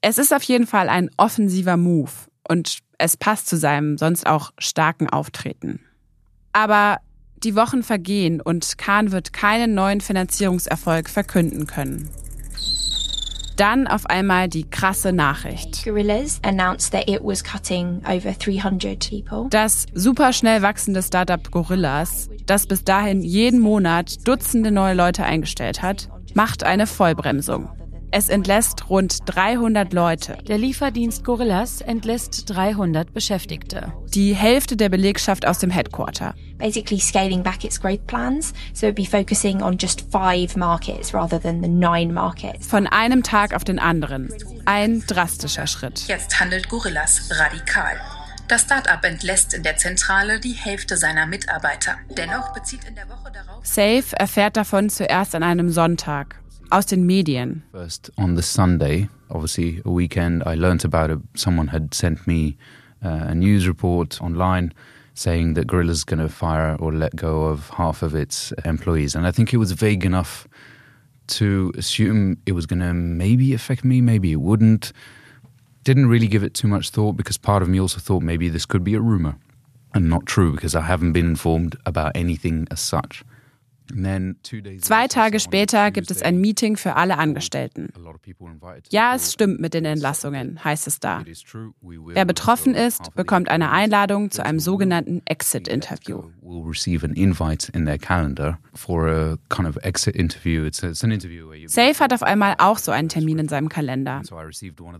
Es 0.00 0.18
ist 0.18 0.32
auf 0.32 0.42
jeden 0.44 0.66
Fall 0.66 0.88
ein 0.88 1.10
offensiver 1.16 1.76
Move 1.76 2.12
und 2.48 2.78
es 2.98 3.16
passt 3.16 3.48
zu 3.48 3.56
seinem 3.56 3.96
sonst 3.96 4.26
auch 4.26 4.52
starken 4.58 5.08
Auftreten. 5.08 5.80
Aber 6.52 6.98
die 7.44 7.54
Wochen 7.54 7.84
vergehen 7.84 8.40
und 8.40 8.78
Kahn 8.78 9.12
wird 9.12 9.32
keinen 9.32 9.74
neuen 9.74 10.00
Finanzierungserfolg 10.00 11.08
verkünden 11.08 11.66
können. 11.66 12.10
Dann 13.56 13.88
auf 13.88 14.06
einmal 14.06 14.48
die 14.48 14.68
krasse 14.70 15.12
Nachricht. 15.12 15.84
Das 19.50 19.86
superschnell 19.94 20.62
wachsende 20.62 21.02
Startup 21.02 21.50
Gorillas, 21.50 22.28
das 22.46 22.66
bis 22.66 22.84
dahin 22.84 23.22
jeden 23.22 23.58
Monat 23.58 24.26
Dutzende 24.28 24.70
neue 24.70 24.94
Leute 24.94 25.24
eingestellt 25.24 25.82
hat, 25.82 26.08
macht 26.34 26.62
eine 26.62 26.86
Vollbremsung. 26.86 27.68
Es 28.10 28.30
entlässt 28.30 28.88
rund 28.88 29.18
300 29.26 29.92
Leute. 29.92 30.38
Der 30.48 30.56
Lieferdienst 30.56 31.24
Gorillas 31.24 31.82
entlässt 31.82 32.48
300 32.48 33.12
Beschäftigte. 33.12 33.92
Die 34.14 34.34
Hälfte 34.34 34.78
der 34.78 34.88
Belegschaft 34.88 35.46
aus 35.46 35.58
dem 35.58 35.68
Headquarter. 35.68 36.34
Basically 36.56 36.98
scaling 36.98 37.42
back 37.42 37.64
its 37.64 37.78
growth 37.78 38.06
plans, 38.06 38.54
so 38.72 38.86
it'd 38.86 38.94
be 38.94 39.04
focusing 39.04 39.62
on 39.62 39.76
just 39.78 40.10
five 40.10 40.56
markets 40.56 41.12
rather 41.12 41.38
than 41.38 41.62
the 41.62 41.68
nine 41.68 42.14
markets. 42.14 42.66
Von 42.66 42.86
einem 42.86 43.22
Tag 43.22 43.54
auf 43.54 43.64
den 43.64 43.78
anderen. 43.78 44.32
Ein 44.64 45.04
drastischer 45.06 45.66
Schritt. 45.66 46.08
Jetzt 46.08 46.40
handelt 46.40 46.70
Gorillas 46.70 47.28
radikal. 47.30 48.00
Das 48.48 48.62
Startup 48.62 49.04
entlässt 49.04 49.52
in 49.52 49.62
der 49.62 49.76
Zentrale 49.76 50.40
die 50.40 50.54
Hälfte 50.54 50.96
seiner 50.96 51.26
Mitarbeiter. 51.26 51.96
Dennoch 52.16 52.54
bezieht 52.54 52.84
in 52.88 52.94
der 52.94 53.06
Woche 53.10 53.30
darauf 53.30 53.66
Safe 53.66 54.16
erfährt 54.16 54.56
davon 54.56 54.88
zuerst 54.88 55.34
an 55.34 55.42
einem 55.42 55.68
Sonntag 55.68 56.36
aus 56.70 56.86
den 56.86 57.06
Medien. 57.06 57.62
First 57.72 58.10
on 58.18 58.34
the 58.34 58.42
Sunday, 58.42 59.08
obviously 59.30 59.82
a 59.84 59.90
weekend, 59.90 60.42
I 60.46 60.54
learnt 60.54 60.84
about 60.84 61.10
it. 61.10 61.18
Someone 61.34 61.68
had 61.68 61.94
sent 61.94 62.26
me 62.26 62.56
uh, 63.04 63.28
a 63.28 63.34
news 63.34 63.66
report 63.66 64.20
online 64.20 64.72
saying 65.14 65.54
that 65.54 65.66
Gorilla's 65.66 66.04
going 66.04 66.20
to 66.20 66.28
fire 66.28 66.76
or 66.78 66.92
let 66.92 67.16
go 67.16 67.44
of 67.44 67.70
half 67.70 68.02
of 68.02 68.14
its 68.14 68.52
employees, 68.64 69.14
and 69.14 69.26
I 69.26 69.32
think 69.32 69.52
it 69.52 69.56
was 69.56 69.72
vague 69.72 70.04
enough 70.04 70.46
to 71.28 71.72
assume 71.76 72.38
it 72.46 72.52
was 72.52 72.66
going 72.66 72.80
to 72.80 72.94
maybe 72.94 73.52
affect 73.52 73.84
me, 73.84 74.00
maybe 74.00 74.32
it 74.32 74.40
wouldn't. 74.40 74.92
Didn't 75.84 76.06
really 76.06 76.26
give 76.26 76.42
it 76.42 76.54
too 76.54 76.68
much 76.68 76.90
thought 76.90 77.16
because 77.16 77.38
part 77.38 77.62
of 77.62 77.68
me 77.68 77.80
also 77.80 77.98
thought 77.98 78.22
maybe 78.22 78.48
this 78.48 78.66
could 78.66 78.84
be 78.84 78.94
a 78.94 79.00
rumor 79.00 79.36
and 79.94 80.08
not 80.08 80.26
true 80.26 80.52
because 80.52 80.74
I 80.74 80.82
haven't 80.82 81.12
been 81.12 81.26
informed 81.26 81.76
about 81.86 82.12
anything 82.14 82.66
as 82.70 82.80
such. 82.80 83.24
Zwei 83.90 85.08
Tage 85.08 85.40
später 85.40 85.90
gibt 85.90 86.10
es 86.10 86.22
ein 86.22 86.40
Meeting 86.40 86.76
für 86.76 86.96
alle 86.96 87.16
Angestellten. 87.18 87.88
Ja, 88.90 89.14
es 89.14 89.32
stimmt 89.32 89.60
mit 89.60 89.74
den 89.74 89.84
Entlassungen, 89.84 90.62
heißt 90.62 90.86
es 90.86 91.00
da. 91.00 91.24
Wer 91.80 92.24
betroffen 92.24 92.74
ist, 92.74 93.14
bekommt 93.14 93.48
eine 93.48 93.70
Einladung 93.70 94.30
zu 94.30 94.44
einem 94.44 94.60
sogenannten 94.60 95.22
Exit-Interview. 95.24 96.22
Safe 101.66 101.98
hat 102.00 102.12
auf 102.12 102.22
einmal 102.22 102.54
auch 102.58 102.78
so 102.78 102.92
einen 102.92 103.08
Termin 103.08 103.38
in 103.38 103.48
seinem 103.48 103.68
Kalender. 103.68 104.22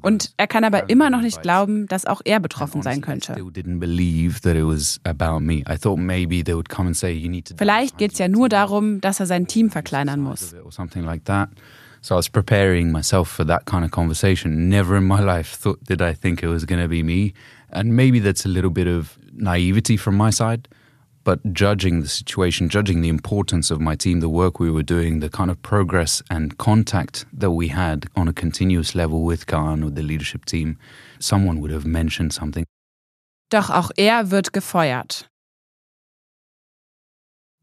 Und 0.01 0.33
er 0.37 0.47
kann 0.47 0.65
aber 0.65 0.89
immer 0.89 1.11
noch 1.11 1.21
nicht 1.21 1.43
glauben, 1.43 1.87
dass 1.87 2.07
auch 2.07 2.23
er 2.25 2.41
betroffen 2.41 2.83
sein 2.83 3.01
könnte. 3.01 3.37
Vielleicht 7.57 7.99
geht 7.99 8.13
es 8.13 8.19
ja 8.19 8.29
nur 8.29 8.49
darum, 8.49 8.78
darum, 8.79 9.01
dass 9.01 9.21
er 9.21 9.27
sein 9.27 9.47
Team 9.47 9.71
verkleinern 9.71 10.21
muss. 10.21 10.55
So 12.01 12.15
I 12.15 12.19
was 12.19 12.29
preparing 12.29 12.93
myself 12.93 13.29
for 13.29 13.45
that 13.47 13.67
kind 13.67 13.85
of 13.85 13.91
conversation. 13.91 14.69
Never 14.69 14.97
in 14.97 15.05
my 15.05 15.21
life 15.21 15.57
thought 15.57 15.83
did 15.85 16.01
I 16.01 16.15
think 16.15 16.45
it 16.45 16.49
was 16.49 16.65
going 16.65 16.81
to 16.81 16.89
be 16.89 17.03
me. 17.03 17.35
And 17.71 17.97
maybe 17.97 18.21
that's 18.21 18.47
a 18.47 18.49
little 18.49 18.71
bit 18.71 18.87
of 18.87 19.19
naivety 19.33 19.97
from 19.97 20.17
my 20.17 20.31
side, 20.31 20.69
but 21.25 21.41
judging 21.53 22.01
the 22.01 22.09
situation, 22.09 22.69
judging 22.69 23.03
the 23.03 23.09
importance 23.09 23.73
of 23.73 23.81
my 23.81 23.97
team, 23.97 24.21
the 24.21 24.29
work 24.29 24.61
we 24.61 24.71
were 24.71 24.85
doing, 24.85 25.19
the 25.19 25.29
kind 25.29 25.51
of 25.51 25.61
progress 25.63 26.23
and 26.31 26.57
contact 26.57 27.27
that 27.33 27.51
we 27.51 27.69
had 27.69 28.07
on 28.15 28.29
a 28.29 28.33
continuous 28.33 28.95
level 28.95 29.25
with 29.25 29.47
Khan 29.47 29.83
or 29.83 29.91
the 29.91 30.03
leadership 30.03 30.45
team, 30.45 30.79
someone 31.19 31.61
would 31.61 31.73
have 31.73 31.85
mentioned 31.85 32.33
something. 32.33 32.65
Doch 33.51 33.71
auch 33.71 33.91
er 33.97 34.31
wird 34.31 34.53
gefeuert. 34.53 35.29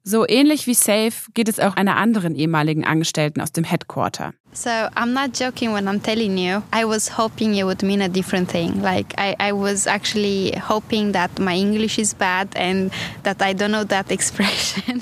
So 0.08 0.24
ähnlich 0.28 0.68
wie 0.68 0.76
Safe 0.76 1.14
geht 1.34 1.50
es 1.50 1.60
auch 1.60 1.76
einer 1.76 1.98
anderen 1.98 2.36
ehemaligen 2.36 2.86
Angestellten 2.86 3.42
aus 3.42 3.52
dem 3.52 3.64
Headquarter. 3.64 4.36
So 4.54 4.70
I'm 4.70 5.08
not 5.08 5.38
joking 5.38 5.74
when 5.74 5.88
I'm 5.88 6.00
telling 6.00 6.38
you. 6.38 6.62
I 6.72 6.86
was 6.86 7.18
hoping 7.18 7.56
it 7.56 7.66
would 7.66 7.82
mean 7.82 8.04
a 8.04 8.08
different 8.08 8.48
thing. 8.48 8.84
Like 8.84 9.16
I, 9.20 9.36
I 9.42 9.52
was 9.52 9.88
actually 9.88 10.54
hoping 10.70 11.12
that 11.14 11.40
my 11.40 11.58
English 11.58 11.98
is 11.98 12.14
bad 12.14 12.56
and 12.56 12.92
that 13.24 13.42
I 13.42 13.56
don't 13.56 13.72
know 13.72 13.84
that 13.84 14.12
expression. 14.12 15.02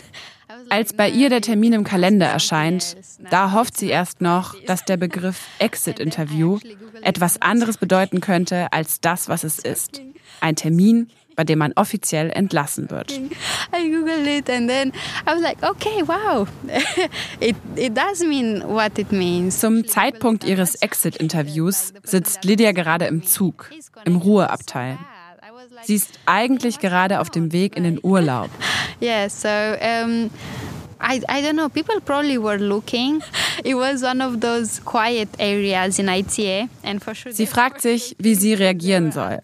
Als 0.69 0.93
bei 0.93 1.09
ihr 1.09 1.29
der 1.29 1.41
Termin 1.41 1.73
im 1.73 1.83
Kalender 1.83 2.27
erscheint, 2.27 2.95
da 3.29 3.51
hofft 3.51 3.75
sie 3.75 3.89
erst 3.89 4.21
noch, 4.21 4.55
dass 4.67 4.85
der 4.85 4.95
Begriff 4.95 5.47
Exit-Interview 5.59 6.59
etwas 7.01 7.41
anderes 7.41 7.77
bedeuten 7.77 8.21
könnte 8.21 8.71
als 8.71 9.01
das, 9.01 9.27
was 9.27 9.43
es 9.43 9.59
ist. 9.59 10.01
Ein 10.39 10.55
Termin, 10.55 11.09
bei 11.35 11.43
dem 11.43 11.59
man 11.59 11.73
offiziell 11.75 12.29
entlassen 12.31 12.89
wird. 12.89 13.11
I 13.11 13.89
googled 13.89 14.27
it 14.27 14.49
and 14.49 14.69
then 14.69 14.91
I 15.25 15.33
was 15.33 15.41
like, 15.41 15.57
okay, 15.63 16.03
wow, 16.05 16.47
it, 17.39 17.55
it 17.75 17.95
does 17.95 18.21
mean 18.21 18.63
what 18.67 18.97
it 18.97 19.11
means. 19.11 19.59
Zum 19.59 19.87
Zeitpunkt 19.87 20.43
ihres 20.43 20.75
Exit-Interviews 20.75 21.93
sitzt 22.03 22.43
Lydia 22.45 22.71
gerade 22.71 23.05
im 23.05 23.23
Zug, 23.25 23.69
im 24.05 24.17
Ruheabteil. 24.17 24.97
Sie 25.83 25.95
ist 25.95 26.19
eigentlich 26.25 26.79
gerade 26.79 27.19
auf 27.19 27.29
dem 27.29 27.51
Weg 27.51 27.75
in 27.75 27.83
den 27.83 27.99
Urlaub. 28.01 28.49
Yeah, 29.01 29.27
so 29.27 29.49
um, 29.49 30.29
I, 31.01 31.19
I 31.27 31.41
don't 31.41 31.55
know, 31.55 31.67
people 31.67 31.99
probably 31.99 32.37
were 32.37 32.57
looking. 32.57 33.21
It 33.63 33.75
was 33.75 34.03
one 34.03 34.21
of 34.21 34.41
those 34.41 34.81
quiet 34.83 35.29
areas 35.39 35.97
in 35.97 36.09
ITA. 36.09 36.67
And 36.83 37.01
for 37.01 37.15
sure 37.15 37.31
sie 37.31 37.45
fragt 37.45 37.81
sich, 37.81 38.15
wie 38.19 38.35
sie 38.35 38.53
reagieren 38.53 39.11
soll. 39.11 39.39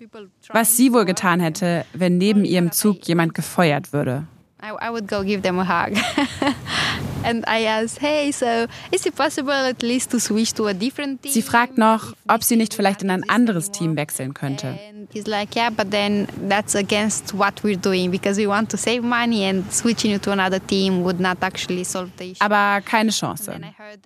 Was 0.51 0.75
sie 0.75 0.91
wohl 0.91 1.05
getan 1.05 1.39
hätte, 1.39 1.85
wenn 1.93 2.17
neben 2.17 2.43
ihrem 2.43 2.71
Zug 2.71 3.07
jemand 3.07 3.33
gefeuert 3.33 3.93
würde. 3.93 4.25
I 4.61 4.89
would 4.91 5.07
go 5.07 5.23
give 5.23 5.41
them 5.41 5.59
a 5.59 5.65
hug. 5.65 5.97
and 7.23 7.43
I 7.47 7.65
asked, 7.65 7.99
hey, 8.01 8.31
so 8.31 8.67
is 8.91 9.05
it 9.05 9.15
possible 9.15 9.51
at 9.51 9.81
least 9.83 10.11
to 10.11 10.19
switch 10.19 10.53
to 10.53 10.67
a 10.67 10.73
different 10.73 11.21
team? 11.21 11.31
Sie 11.31 11.41
fragt 11.41 11.77
noch, 11.77 12.13
ob 12.27 12.43
sie 12.43 12.55
nicht 12.55 12.73
vielleicht 12.73 13.01
in 13.01 13.09
ein 13.09 13.27
anderes 13.29 13.71
Team 13.71 13.95
wechseln 13.95 14.33
könnte. 14.33 14.77
He's 15.11 15.27
like, 15.27 15.55
yeah, 15.55 15.69
but 15.69 15.91
then 15.91 16.27
that's 16.47 16.75
against 16.75 17.33
what 17.33 17.63
we're 17.63 17.77
doing 17.77 18.11
because 18.11 18.37
we 18.37 18.47
want 18.47 18.69
to 18.69 18.77
save 18.77 19.01
money 19.01 19.45
and 19.45 19.71
switching 19.71 20.11
you 20.11 20.19
to 20.19 20.31
another 20.31 20.59
team 20.59 21.03
would 21.03 21.19
not 21.19 21.37
actually 21.41 21.83
solve 21.83 22.11
the 22.17 22.31
issue. 22.31 22.43
Aber 22.43 22.81
keine 22.81 23.11
Chance. 23.11 23.59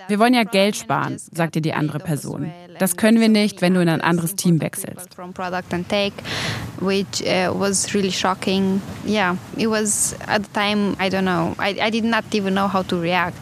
Wir 0.08 0.20
wollen 0.20 0.34
ja 0.34 0.44
Geld 0.44 0.76
sparen, 0.76 1.18
sagte 1.18 1.62
die 1.62 1.74
andere 1.74 2.00
Person. 2.00 2.52
Das 2.80 2.98
können 2.98 3.20
wir 3.20 3.30
nicht, 3.30 3.62
wenn 3.62 3.74
du 3.74 3.82
in 3.82 3.90
ein 3.90 4.02
anderes 4.02 4.36
Team 4.36 4.62
wechselst. 4.62 5.14
From 5.14 5.34
product 5.34 5.74
and 5.74 5.88
tech, 5.88 6.14
which 6.80 7.22
was 7.24 7.94
really 7.94 8.12
shocking. 8.12 8.82
Yeah, 9.06 9.38
it 9.58 9.70
was 9.70 10.16
at 10.28 10.44
the 10.44 10.52
time, 10.54 10.96
I 11.00 11.10
don't 11.10 11.24
know, 11.24 11.56
I, 11.60 11.80
I 11.80 11.92
did 11.92 12.04
not 12.04 12.24
even 12.34 12.54
know 12.54 12.72
how 12.72 12.86
to 12.88 13.00
react. 13.00 13.38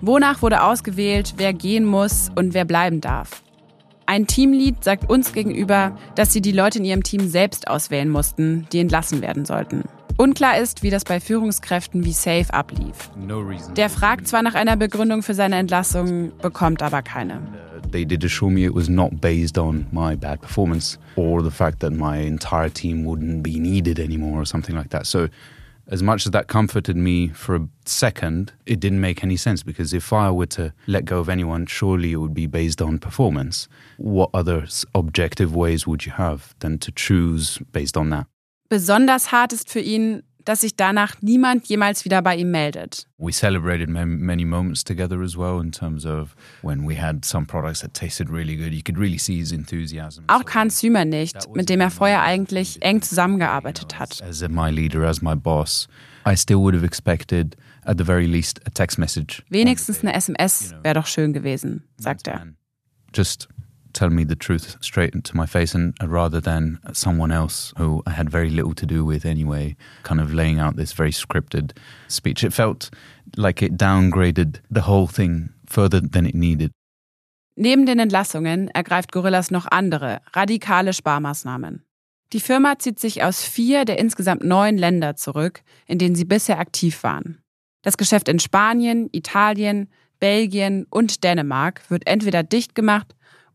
Wonach 0.00 0.42
wurde 0.42 0.62
ausgewählt, 0.62 1.34
wer 1.38 1.54
gehen 1.54 1.84
muss 1.84 2.30
und 2.34 2.52
wer 2.52 2.66
bleiben 2.66 3.00
darf? 3.00 3.42
Ein 4.06 4.26
Teamlead 4.26 4.84
sagt 4.84 5.08
uns 5.08 5.32
gegenüber, 5.32 5.96
dass 6.14 6.30
sie 6.30 6.42
die 6.42 6.52
Leute 6.52 6.78
in 6.78 6.84
ihrem 6.84 7.02
Team 7.02 7.26
selbst 7.26 7.68
auswählen 7.68 8.10
mussten, 8.10 8.66
die 8.70 8.80
entlassen 8.80 9.22
werden 9.22 9.46
sollten. 9.46 9.84
Unklar 10.16 10.58
ist, 10.58 10.84
wie 10.84 10.90
das 10.90 11.04
bei 11.04 11.18
Führungskräften 11.18 12.04
wie 12.04 12.12
Safe 12.12 12.46
ablief. 12.52 13.10
Der 13.76 13.90
fragt 13.90 14.28
zwar 14.28 14.42
nach 14.42 14.54
einer 14.54 14.76
Begründung 14.76 15.22
für 15.22 15.34
seine 15.34 15.56
Entlassung, 15.56 16.30
bekommt 16.40 16.82
aber 16.82 17.02
keine. 17.02 17.42
They 17.90 18.04
did 18.04 18.24
assure 18.24 18.50
me 18.50 18.64
it 18.64 18.74
was 18.74 18.88
not 18.88 19.20
based 19.20 19.58
on 19.58 19.86
my 19.90 20.16
bad 20.16 20.40
performance 20.40 20.98
or 21.16 21.42
the 21.42 21.50
fact 21.50 21.80
that 21.80 21.92
my 21.92 22.20
entire 22.20 22.70
team 22.70 23.04
wouldn't 23.04 23.42
be 23.42 23.58
needed 23.58 23.98
anymore 23.98 24.40
or 24.40 24.46
something 24.46 24.76
like 24.76 24.90
that. 24.90 25.06
So 25.06 25.28
as 25.88 26.02
much 26.02 26.26
as 26.26 26.32
that 26.32 26.46
comforted 26.46 26.96
me 26.96 27.28
for 27.28 27.56
a 27.56 27.68
second, 27.84 28.52
it 28.66 28.80
didn't 28.80 29.00
make 29.00 29.22
any 29.22 29.36
sense 29.36 29.62
because 29.62 29.92
if 29.92 30.12
I 30.12 30.30
were 30.30 30.46
to 30.46 30.72
let 30.86 31.04
go 31.04 31.18
of 31.18 31.28
anyone, 31.28 31.66
surely 31.66 32.12
it 32.12 32.16
would 32.16 32.34
be 32.34 32.46
based 32.46 32.80
on 32.80 32.98
performance. 32.98 33.68
What 33.98 34.30
other 34.32 34.66
objective 34.94 35.54
ways 35.54 35.86
would 35.86 36.06
you 36.06 36.12
have 36.12 36.54
than 36.60 36.78
to 36.78 36.92
choose 36.92 37.58
based 37.72 37.96
on 37.96 38.10
that? 38.10 38.26
Besonders 38.68 39.32
hart 39.32 39.52
ist 39.52 39.70
für 39.70 39.80
ihn, 39.80 40.22
dass 40.44 40.60
sich 40.60 40.76
danach 40.76 41.16
niemand 41.22 41.66
jemals 41.66 42.04
wieder 42.04 42.20
bei 42.22 42.36
ihm 42.36 42.50
meldet. 42.50 43.06
We 43.18 43.32
celebrated 43.32 43.88
many 43.88 44.44
moments 44.44 44.84
together 44.84 45.20
as 45.22 45.36
well 45.36 45.60
in 45.60 45.72
terms 45.72 46.04
of 46.04 46.34
when 46.62 46.86
we 46.86 47.00
had 47.00 47.24
some 47.24 47.46
products 47.46 47.80
that 47.80 47.94
tasted 47.94 48.28
really 48.30 48.56
good. 48.56 48.72
You 48.72 48.82
could 48.82 48.98
really 48.98 49.18
see 49.18 49.36
his 49.38 49.52
enthusiasm. 49.52 50.24
Auch 50.26 50.44
Kahn 50.44 50.70
Sümer 50.70 51.04
nicht, 51.04 51.36
mit 51.54 51.68
dem 51.68 51.80
er 51.80 51.90
vorher 51.90 52.22
eigentlich 52.22 52.82
eng 52.82 53.00
zusammengearbeitet 53.02 53.98
hat. 53.98 54.22
As 54.22 54.46
my 54.48 54.70
leader, 54.70 55.04
as 55.04 55.22
my 55.22 55.34
boss, 55.34 55.88
I 56.26 56.36
still 56.36 56.58
would 56.58 56.74
have 56.74 56.84
expected 56.84 57.56
at 57.84 57.98
the 57.98 58.04
very 58.04 58.26
least 58.26 58.60
a 58.66 58.70
text 58.70 58.98
message. 58.98 59.42
Wenigstens 59.48 60.02
eine 60.02 60.14
SMS 60.14 60.74
wäre 60.82 60.94
doch 60.94 61.06
schön 61.06 61.32
gewesen, 61.32 61.84
sagt 61.96 62.28
er. 62.28 62.46
Just 63.14 63.48
tell 63.94 64.10
me 64.10 64.24
the 64.24 64.36
truth 64.36 64.76
straight 64.80 65.14
into 65.14 65.36
my 65.36 65.46
face 65.46 65.74
and 65.74 65.94
uh, 66.02 66.08
rather 66.08 66.40
than 66.40 66.78
someone 66.92 67.32
else 67.32 67.72
who 67.78 68.02
I 68.06 68.10
had 68.10 68.28
very 68.28 68.50
little 68.50 68.74
to 68.74 68.86
do 68.86 69.04
with 69.04 69.24
anyway 69.24 69.76
kind 70.02 70.20
of 70.20 70.34
laying 70.34 70.58
out 70.58 70.76
this 70.76 70.92
very 70.92 71.12
scripted 71.12 71.72
speech 72.08 72.44
it 72.44 72.52
felt 72.52 72.90
like 73.36 73.62
it 73.62 73.76
downgraded 73.76 74.60
the 74.70 74.82
whole 74.82 75.06
thing 75.06 75.50
further 75.66 76.00
than 76.00 76.26
it 76.26 76.34
needed 76.34 76.70
Neben 77.56 77.86
den 77.86 78.00
Entlassungen 78.00 78.68
ergreift 78.68 79.12
Gorillas 79.12 79.52
noch 79.52 79.66
andere 79.70 80.20
radikale 80.32 80.92
Sparmaßnahmen. 80.92 81.84
Die 82.32 82.40
Firma 82.40 82.80
zieht 82.80 82.98
sich 82.98 83.22
aus 83.22 83.44
vier 83.44 83.84
der 83.84 84.00
insgesamt 84.00 84.42
neun 84.42 84.76
Länder 84.76 85.14
zurück, 85.14 85.62
in 85.86 85.98
denen 85.98 86.16
sie 86.16 86.24
bisher 86.24 86.58
aktiv 86.58 87.04
waren. 87.04 87.38
Das 87.82 87.96
Geschäft 87.96 88.28
in 88.28 88.40
Spanien, 88.40 89.08
Italien, 89.12 89.88
Belgien 90.18 90.86
und 90.90 91.22
Dänemark 91.22 91.88
wird 91.90 92.08
entweder 92.08 92.42
dicht 92.42 92.74
gemacht 92.74 93.14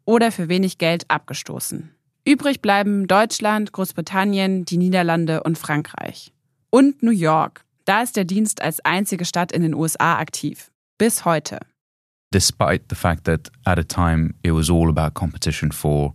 oder 0.10 0.32
für 0.32 0.50
wenig 0.50 0.80
Geld 0.80 1.06
abgestoßen. 1.08 1.91
Übrig 2.26 2.63
bleiben 2.63 3.06
Deutschland, 3.06 3.72
Großbritannien, 3.74 4.65
die 4.65 4.78
Niederlande 4.78 5.43
und 5.43 5.56
Frankreich. 5.56 6.34
Und 6.72 7.04
New 7.04 7.12
York. 7.12 7.63
Da 7.86 8.02
ist 8.02 8.15
der 8.15 8.26
Dienst 8.26 8.63
als 8.63 8.84
einzige 8.84 9.24
Stadt 9.24 9.52
in 9.52 9.62
den 9.62 9.76
USA 9.76 10.17
aktiv. 10.17 10.72
Bis 10.98 11.26
heute. 11.26 11.60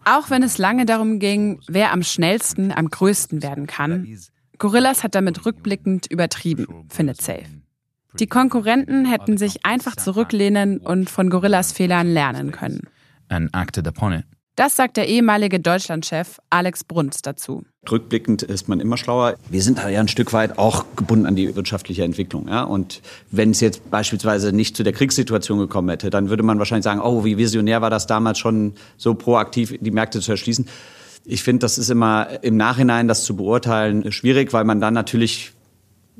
Auch 0.04 0.28
wenn 0.28 0.42
es 0.42 0.58
lange 0.58 0.86
darum 0.86 1.20
ging, 1.20 1.60
wer 1.68 1.92
am 1.92 2.02
schnellsten, 2.02 2.72
am 2.72 2.88
größten 2.88 3.44
werden 3.44 3.68
kann, 3.68 4.18
Gorillas 4.58 5.04
hat 5.04 5.14
damit 5.14 5.46
rückblickend 5.46 6.06
übertrieben, 6.10 6.66
findet 6.88 7.22
Safe. 7.22 7.46
Die 8.18 8.26
Konkurrenten 8.26 9.04
hätten 9.04 9.38
sich 9.38 9.64
einfach 9.64 9.94
zurücklehnen 9.94 10.78
und 10.78 11.10
von 11.10 11.30
Gorillas 11.30 11.72
Fehlern 11.72 12.12
lernen 12.12 12.50
können 12.50 12.88
and 13.34 13.54
acted 13.54 13.86
upon 13.86 14.12
it. 14.12 14.24
Das 14.56 14.76
sagt 14.76 14.96
der 14.96 15.08
ehemalige 15.08 15.58
Deutschlandchef 15.58 16.38
Alex 16.48 16.84
Bruns 16.84 17.22
dazu. 17.22 17.64
Rückblickend 17.90 18.44
ist 18.44 18.68
man 18.68 18.78
immer 18.78 18.96
schlauer. 18.96 19.34
Wir 19.50 19.60
sind 19.62 19.78
da 19.78 19.88
ja 19.88 19.98
ein 19.98 20.06
Stück 20.06 20.32
weit 20.32 20.58
auch 20.58 20.84
gebunden 20.94 21.26
an 21.26 21.34
die 21.34 21.56
wirtschaftliche 21.56 22.04
Entwicklung. 22.04 22.46
Ja? 22.46 22.62
Und 22.62 23.02
wenn 23.32 23.50
es 23.50 23.60
jetzt 23.60 23.90
beispielsweise 23.90 24.52
nicht 24.52 24.76
zu 24.76 24.84
der 24.84 24.92
Kriegssituation 24.92 25.58
gekommen 25.58 25.88
hätte, 25.88 26.08
dann 26.08 26.30
würde 26.30 26.44
man 26.44 26.60
wahrscheinlich 26.60 26.84
sagen, 26.84 27.00
oh, 27.00 27.24
wie 27.24 27.36
visionär 27.36 27.82
war 27.82 27.90
das 27.90 28.06
damals 28.06 28.38
schon 28.38 28.74
so 28.96 29.14
proaktiv, 29.14 29.76
die 29.80 29.90
Märkte 29.90 30.20
zu 30.20 30.30
erschließen. 30.30 30.68
Ich 31.24 31.42
finde, 31.42 31.60
das 31.60 31.76
ist 31.76 31.90
immer 31.90 32.28
im 32.42 32.56
Nachhinein, 32.56 33.08
das 33.08 33.24
zu 33.24 33.34
beurteilen, 33.34 34.12
schwierig, 34.12 34.52
weil 34.52 34.64
man 34.64 34.80
dann 34.80 34.94
natürlich 34.94 35.52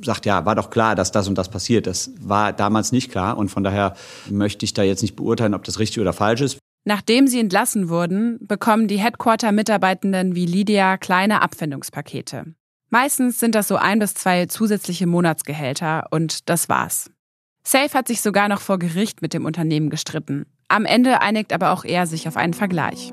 sagt, 0.03 0.27
ja, 0.27 0.45
war 0.45 0.57
doch 0.57 0.71
klar, 0.71 0.97
dass 0.97 1.13
das 1.13 1.29
und 1.29 1.39
das 1.39 1.49
passiert. 1.49 1.87
Das 1.87 2.11
war 2.21 2.53
damals 2.53 2.91
nicht 2.91 3.13
klar. 3.13 3.37
Und 3.37 3.49
von 3.51 3.63
daher 3.63 3.95
möchte 4.29 4.65
ich 4.65 4.75
da 4.75 4.83
jetzt 4.83 5.03
nicht 5.03 5.15
beurteilen, 5.15 5.55
ob 5.55 5.63
das 5.63 5.79
richtig 5.79 6.01
oder 6.01 6.13
falsch 6.13 6.41
ist. 6.41 6.59
Nachdem 6.85 7.27
sie 7.27 7.41
entlassen 7.41 7.89
wurden, 7.89 8.39
bekommen 8.47 8.89
die 8.89 8.99
Headquarter-Mitarbeitenden 8.99 10.35
wie 10.35 10.45
Lydia 10.45 10.99
kleine 10.99 11.41
Abfindungspakete. 11.41 12.55
Meistens 12.91 13.41
sind 13.41 13.55
das 13.55 13.69
so 13.69 13.77
ein 13.77 13.99
bis 13.99 14.15
zwei 14.15 14.47
zusätzliche 14.47 15.07
Monatsgehälter 15.07 16.07
und 16.11 16.49
das 16.49 16.69
war's. 16.69 17.11
Safe 17.67 17.93
hat 17.95 18.07
sich 18.07 18.21
sogar 18.21 18.49
noch 18.49 18.61
vor 18.61 18.79
Gericht 18.79 19.23
mit 19.23 19.33
dem 19.33 19.47
Unternehmen 19.47 19.89
gestritten. 19.89 20.45
Am 20.69 20.85
Ende 20.85 21.23
einigt 21.23 21.55
aber 21.55 21.73
auch 21.73 21.85
er 21.85 22.07
sich 22.07 22.29
auf 22.29 22.37
einen 22.37 22.53
Vergleich. 22.53 23.13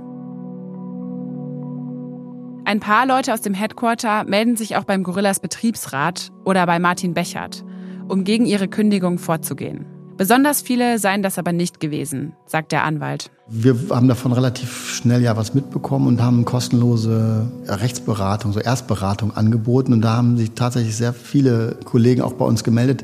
Ein 2.65 2.79
paar 2.81 3.05
Leute 3.05 3.33
aus 3.33 3.41
dem 3.41 3.53
Headquarter 3.53 4.25
melden 4.25 4.57
sich 4.57 4.75
auch 4.75 4.83
beim 4.83 5.03
Gorillas 5.03 5.39
Betriebsrat 5.39 6.31
oder 6.43 6.65
bei 6.65 6.77
Martin 6.77 7.13
Bechert, 7.13 7.63
um 8.07 8.25
gegen 8.25 8.45
ihre 8.45 8.67
Kündigung 8.67 9.17
vorzugehen. 9.17 9.85
Besonders 10.17 10.61
viele 10.61 10.99
seien 10.99 11.23
das 11.23 11.39
aber 11.39 11.53
nicht 11.53 11.79
gewesen, 11.79 12.33
sagt 12.45 12.71
der 12.71 12.83
Anwalt. 12.83 13.31
Wir 13.53 13.75
haben 13.89 14.07
davon 14.07 14.31
relativ 14.31 14.95
schnell 14.95 15.21
ja 15.21 15.35
was 15.35 15.53
mitbekommen 15.53 16.07
und 16.07 16.21
haben 16.21 16.45
kostenlose 16.45 17.45
Rechtsberatung, 17.67 18.53
so 18.53 18.61
Erstberatung 18.61 19.35
angeboten. 19.35 19.91
Und 19.91 19.99
da 19.99 20.15
haben 20.15 20.37
sich 20.37 20.51
tatsächlich 20.51 20.95
sehr 20.95 21.11
viele 21.11 21.75
Kollegen 21.83 22.21
auch 22.21 22.31
bei 22.31 22.45
uns 22.45 22.63
gemeldet. 22.63 23.03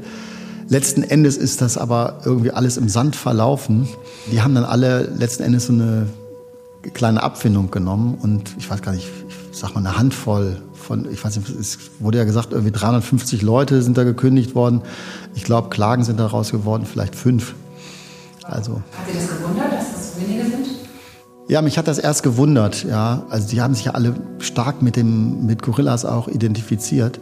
Letzten 0.69 1.03
Endes 1.03 1.35
ist 1.35 1.59
das 1.59 1.77
aber 1.77 2.21
irgendwie 2.23 2.51
alles 2.51 2.77
im 2.77 2.87
Sand 2.87 3.17
verlaufen. 3.17 3.89
Die 4.31 4.41
haben 4.41 4.55
dann 4.55 4.63
alle 4.63 5.11
letzten 5.17 5.43
Endes 5.43 5.67
so 5.67 5.73
eine 5.73 6.07
kleine 6.93 7.21
Abfindung 7.21 7.69
genommen 7.69 8.17
und 8.21 8.55
ich 8.57 8.69
weiß 8.69 8.81
gar 8.81 8.93
nicht, 8.93 9.09
ich 9.51 9.57
sag 9.57 9.75
mal 9.75 9.81
eine 9.81 9.97
Handvoll 9.97 10.61
von, 10.73 11.11
ich 11.11 11.25
weiß 11.25 11.35
nicht, 11.35 11.49
es 11.49 11.77
wurde 11.99 12.19
ja 12.19 12.23
gesagt, 12.23 12.53
irgendwie 12.53 12.71
350 12.71 13.41
Leute 13.41 13.81
sind 13.81 13.97
da 13.97 14.05
gekündigt 14.05 14.55
worden. 14.55 14.81
Ich 15.35 15.43
glaube, 15.43 15.67
Klagen 15.67 16.05
sind 16.05 16.21
daraus 16.21 16.51
geworden, 16.51 16.85
vielleicht 16.85 17.15
fünf. 17.15 17.53
Also. 18.43 18.75
Hat 18.75 18.81
Sie 19.11 19.13
das 19.13 19.27
gewundert, 19.27 19.66
Ja, 21.49 21.61
mich 21.61 21.77
hat 21.77 21.87
das 21.87 21.97
erst 21.97 22.23
gewundert, 22.23 22.83
ja. 22.83 23.23
Also 23.29 23.47
die 23.47 23.61
haben 23.61 23.73
sich 23.73 23.85
ja 23.85 23.93
alle 23.93 24.15
stark 24.39 24.81
mit 24.81 24.97
dem, 24.97 25.45
mit 25.45 25.61
Gorillas 25.61 26.03
auch 26.03 26.27
identifiziert. 26.27 27.19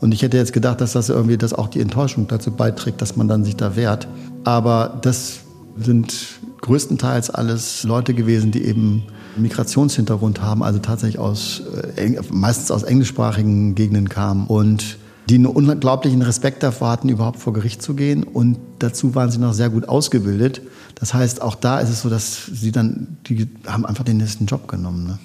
Und 0.00 0.12
ich 0.12 0.22
hätte 0.22 0.36
jetzt 0.36 0.52
gedacht, 0.52 0.80
dass 0.80 0.92
das 0.92 1.08
irgendwie, 1.10 1.36
dass 1.36 1.52
auch 1.52 1.68
die 1.68 1.80
Enttäuschung 1.80 2.28
dazu 2.28 2.50
beiträgt, 2.50 3.02
dass 3.02 3.16
man 3.16 3.28
dann 3.28 3.44
sich 3.44 3.56
da 3.56 3.76
wehrt. 3.76 4.08
Aber 4.44 4.98
das 5.02 5.40
sind 5.76 6.14
größtenteils 6.62 7.30
alles 7.30 7.84
Leute 7.84 8.14
gewesen, 8.14 8.52
die 8.52 8.64
eben 8.64 9.04
Migrationshintergrund 9.36 10.40
haben, 10.40 10.62
also 10.62 10.78
tatsächlich 10.78 11.18
aus, 11.18 11.62
äh, 11.96 12.18
meistens 12.30 12.70
aus 12.70 12.84
englischsprachigen 12.84 13.74
Gegenden 13.74 14.08
kamen 14.08 14.46
und 14.46 14.98
die 15.28 15.34
einen 15.34 15.46
unglaublichen 15.46 16.22
Respekt 16.22 16.62
davor 16.62 16.90
hatten, 16.90 17.10
überhaupt 17.10 17.38
vor 17.38 17.52
Gericht 17.52 17.82
zu 17.82 17.94
gehen. 17.94 18.24
Und 18.24 18.56
dazu 18.78 19.14
waren 19.14 19.30
sie 19.30 19.38
noch 19.38 19.52
sehr 19.52 19.68
gut 19.68 19.86
ausgebildet. 19.86 20.62
Das 20.98 21.14
heißt, 21.14 21.42
auch 21.42 21.54
da 21.54 21.78
ist 21.80 21.90
es 21.90 22.02
so, 22.02 22.10
dass 22.10 22.46
sie 22.46 22.72
dann, 22.72 23.18
die 23.26 23.48
haben 23.66 23.86
einfach 23.86 24.04
den 24.04 24.16
nächsten 24.16 24.46
Job 24.46 24.66
genommen. 24.66 25.06
Ne? 25.06 25.18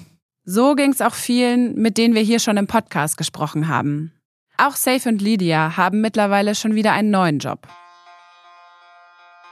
So 0.44 0.74
ging 0.74 0.92
es 0.92 1.00
auch 1.00 1.14
vielen, 1.14 1.74
mit 1.74 1.98
denen 1.98 2.14
wir 2.14 2.22
hier 2.22 2.38
schon 2.38 2.56
im 2.56 2.66
Podcast 2.66 3.16
gesprochen 3.16 3.66
haben. 3.66 4.12
Auch 4.56 4.76
Safe 4.76 5.08
und 5.08 5.20
Lydia 5.20 5.76
haben 5.76 6.00
mittlerweile 6.00 6.54
schon 6.54 6.76
wieder 6.76 6.92
einen 6.92 7.10
neuen 7.10 7.40
Job. 7.40 7.66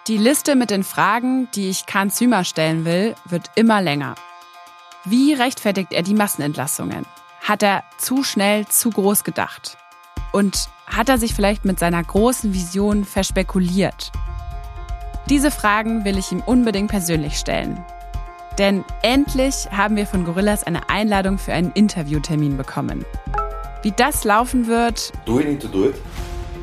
Die 0.06 0.16
Liste 0.16 0.54
mit 0.54 0.70
den 0.70 0.84
Fragen, 0.84 1.48
die 1.54 1.70
ich 1.70 1.86
Kahn 1.86 2.10
Zümer 2.10 2.44
stellen 2.44 2.84
will, 2.84 3.14
wird 3.28 3.50
immer 3.56 3.82
länger. 3.82 4.14
Wie 5.04 5.32
rechtfertigt 5.32 5.92
er 5.92 6.02
die 6.02 6.14
Massenentlassungen? 6.14 7.04
Hat 7.40 7.64
er 7.64 7.82
zu 7.98 8.22
schnell, 8.22 8.66
zu 8.68 8.90
groß 8.90 9.24
gedacht? 9.24 9.76
Und 10.32 10.68
hat 10.86 11.08
er 11.08 11.18
sich 11.18 11.34
vielleicht 11.34 11.64
mit 11.64 11.78
seiner 11.78 12.02
großen 12.02 12.54
Vision 12.54 13.04
verspekuliert? 13.04 14.12
Diese 15.28 15.50
Fragen 15.50 16.04
will 16.04 16.18
ich 16.18 16.32
ihm 16.32 16.42
unbedingt 16.44 16.90
persönlich 16.90 17.38
stellen. 17.38 17.84
Denn 18.58 18.84
endlich 19.02 19.68
haben 19.70 19.96
wir 19.96 20.06
von 20.06 20.24
Gorillas 20.24 20.64
eine 20.64 20.88
Einladung 20.90 21.38
für 21.38 21.52
einen 21.52 21.72
Interviewtermin 21.72 22.56
bekommen. 22.56 23.04
Wie 23.82 23.92
das 23.92 24.24
laufen 24.24 24.66
wird, 24.66 25.12
do 25.24 25.38
we 25.38 25.44
need 25.44 25.60
to 25.60 25.68
do 25.68 25.86
it? 25.86 25.94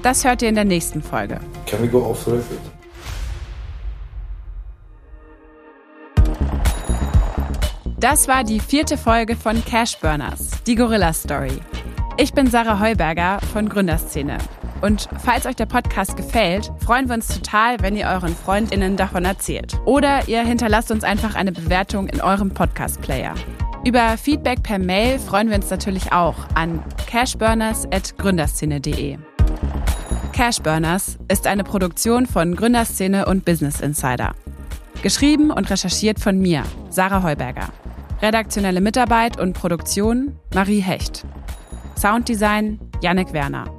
das 0.04 0.24
hört 0.24 0.42
ihr 0.42 0.50
in 0.50 0.56
der 0.56 0.66
nächsten 0.66 1.02
Folge. 1.02 1.40
Can 1.66 1.82
we 1.82 1.88
go 1.88 2.04
off 2.06 2.24
the 2.24 2.32
record? 2.32 2.60
Das 8.00 8.30
war 8.30 8.46
die 8.46 8.62
vierte 8.62 8.98
Folge 8.98 9.36
von 9.36 9.64
Cash 9.66 9.98
Burners, 9.98 10.52
die 10.66 10.76
Gorilla 10.76 11.12
Story. 11.12 11.60
Ich 12.16 12.34
bin 12.34 12.48
Sarah 12.48 12.80
Heuberger 12.80 13.40
von 13.52 13.68
Gründerszene. 13.68 14.38
Und 14.82 15.08
falls 15.24 15.46
euch 15.46 15.56
der 15.56 15.66
Podcast 15.66 16.18
gefällt, 16.18 16.72
freuen 16.80 17.08
wir 17.08 17.16
uns 17.16 17.28
total, 17.28 17.80
wenn 17.82 17.96
ihr 17.96 18.08
euren 18.08 18.36
FreundInnen 18.36 18.98
davon 18.98 19.26
erzählt. 19.26 19.80
Oder 19.86 20.28
ihr 20.28 20.42
hinterlasst 20.42 20.92
uns 20.92 21.04
einfach 21.04 21.36
eine 21.36 21.52
Bewertung 21.52 22.08
in 22.08 22.22
eurem 22.22 22.52
Podcast-Player. 22.52 23.36
Über 23.86 24.18
Feedback 24.18 24.64
per 24.64 24.80
Mail 24.80 25.20
freuen 25.20 25.50
wir 25.50 25.56
uns 25.56 25.70
natürlich 25.70 26.12
auch 26.12 26.36
an 26.54 26.84
cashburners.gründerszene.de. 27.08 29.18
Cashburners 30.34 31.18
ist 31.30 31.48
eine 31.48 31.64
Produktion 31.64 32.26
von 32.26 32.56
Gründerszene 32.56 33.26
und 33.26 33.46
Business 33.46 33.80
Insider. 33.82 34.34
Geschrieben 35.02 35.52
und 35.52 35.70
recherchiert 35.70 36.20
von 36.20 36.40
mir, 36.40 36.64
Sarah 36.90 37.24
Heuberger. 37.24 37.70
Redaktionelle 38.22 38.82
Mitarbeit 38.82 39.40
und 39.40 39.54
Produktion 39.54 40.38
Marie 40.54 40.82
Hecht. 40.82 41.26
Sounddesign 41.96 42.80
Yannick 43.02 43.32
Werner. 43.32 43.79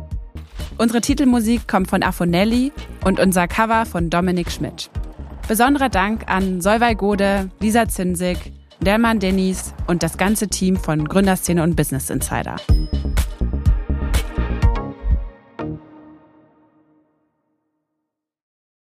Unsere 0.80 1.02
Titelmusik 1.02 1.68
kommt 1.68 1.90
von 1.90 2.02
Afonelli 2.02 2.72
und 3.04 3.20
unser 3.20 3.46
Cover 3.46 3.84
von 3.84 4.08
Dominik 4.08 4.50
Schmidt. 4.50 4.88
Besonderer 5.46 5.90
Dank 5.90 6.22
an 6.26 6.62
Solveig 6.62 6.96
Gode, 6.96 7.50
Lisa 7.60 7.86
Zinsig, 7.86 8.38
Delman 8.80 9.18
Dennis 9.18 9.74
und 9.88 10.02
das 10.02 10.16
ganze 10.16 10.48
Team 10.48 10.76
von 10.76 11.06
Gründerszene 11.06 11.62
und 11.62 11.76
Business 11.76 12.08
Insider. 12.08 12.56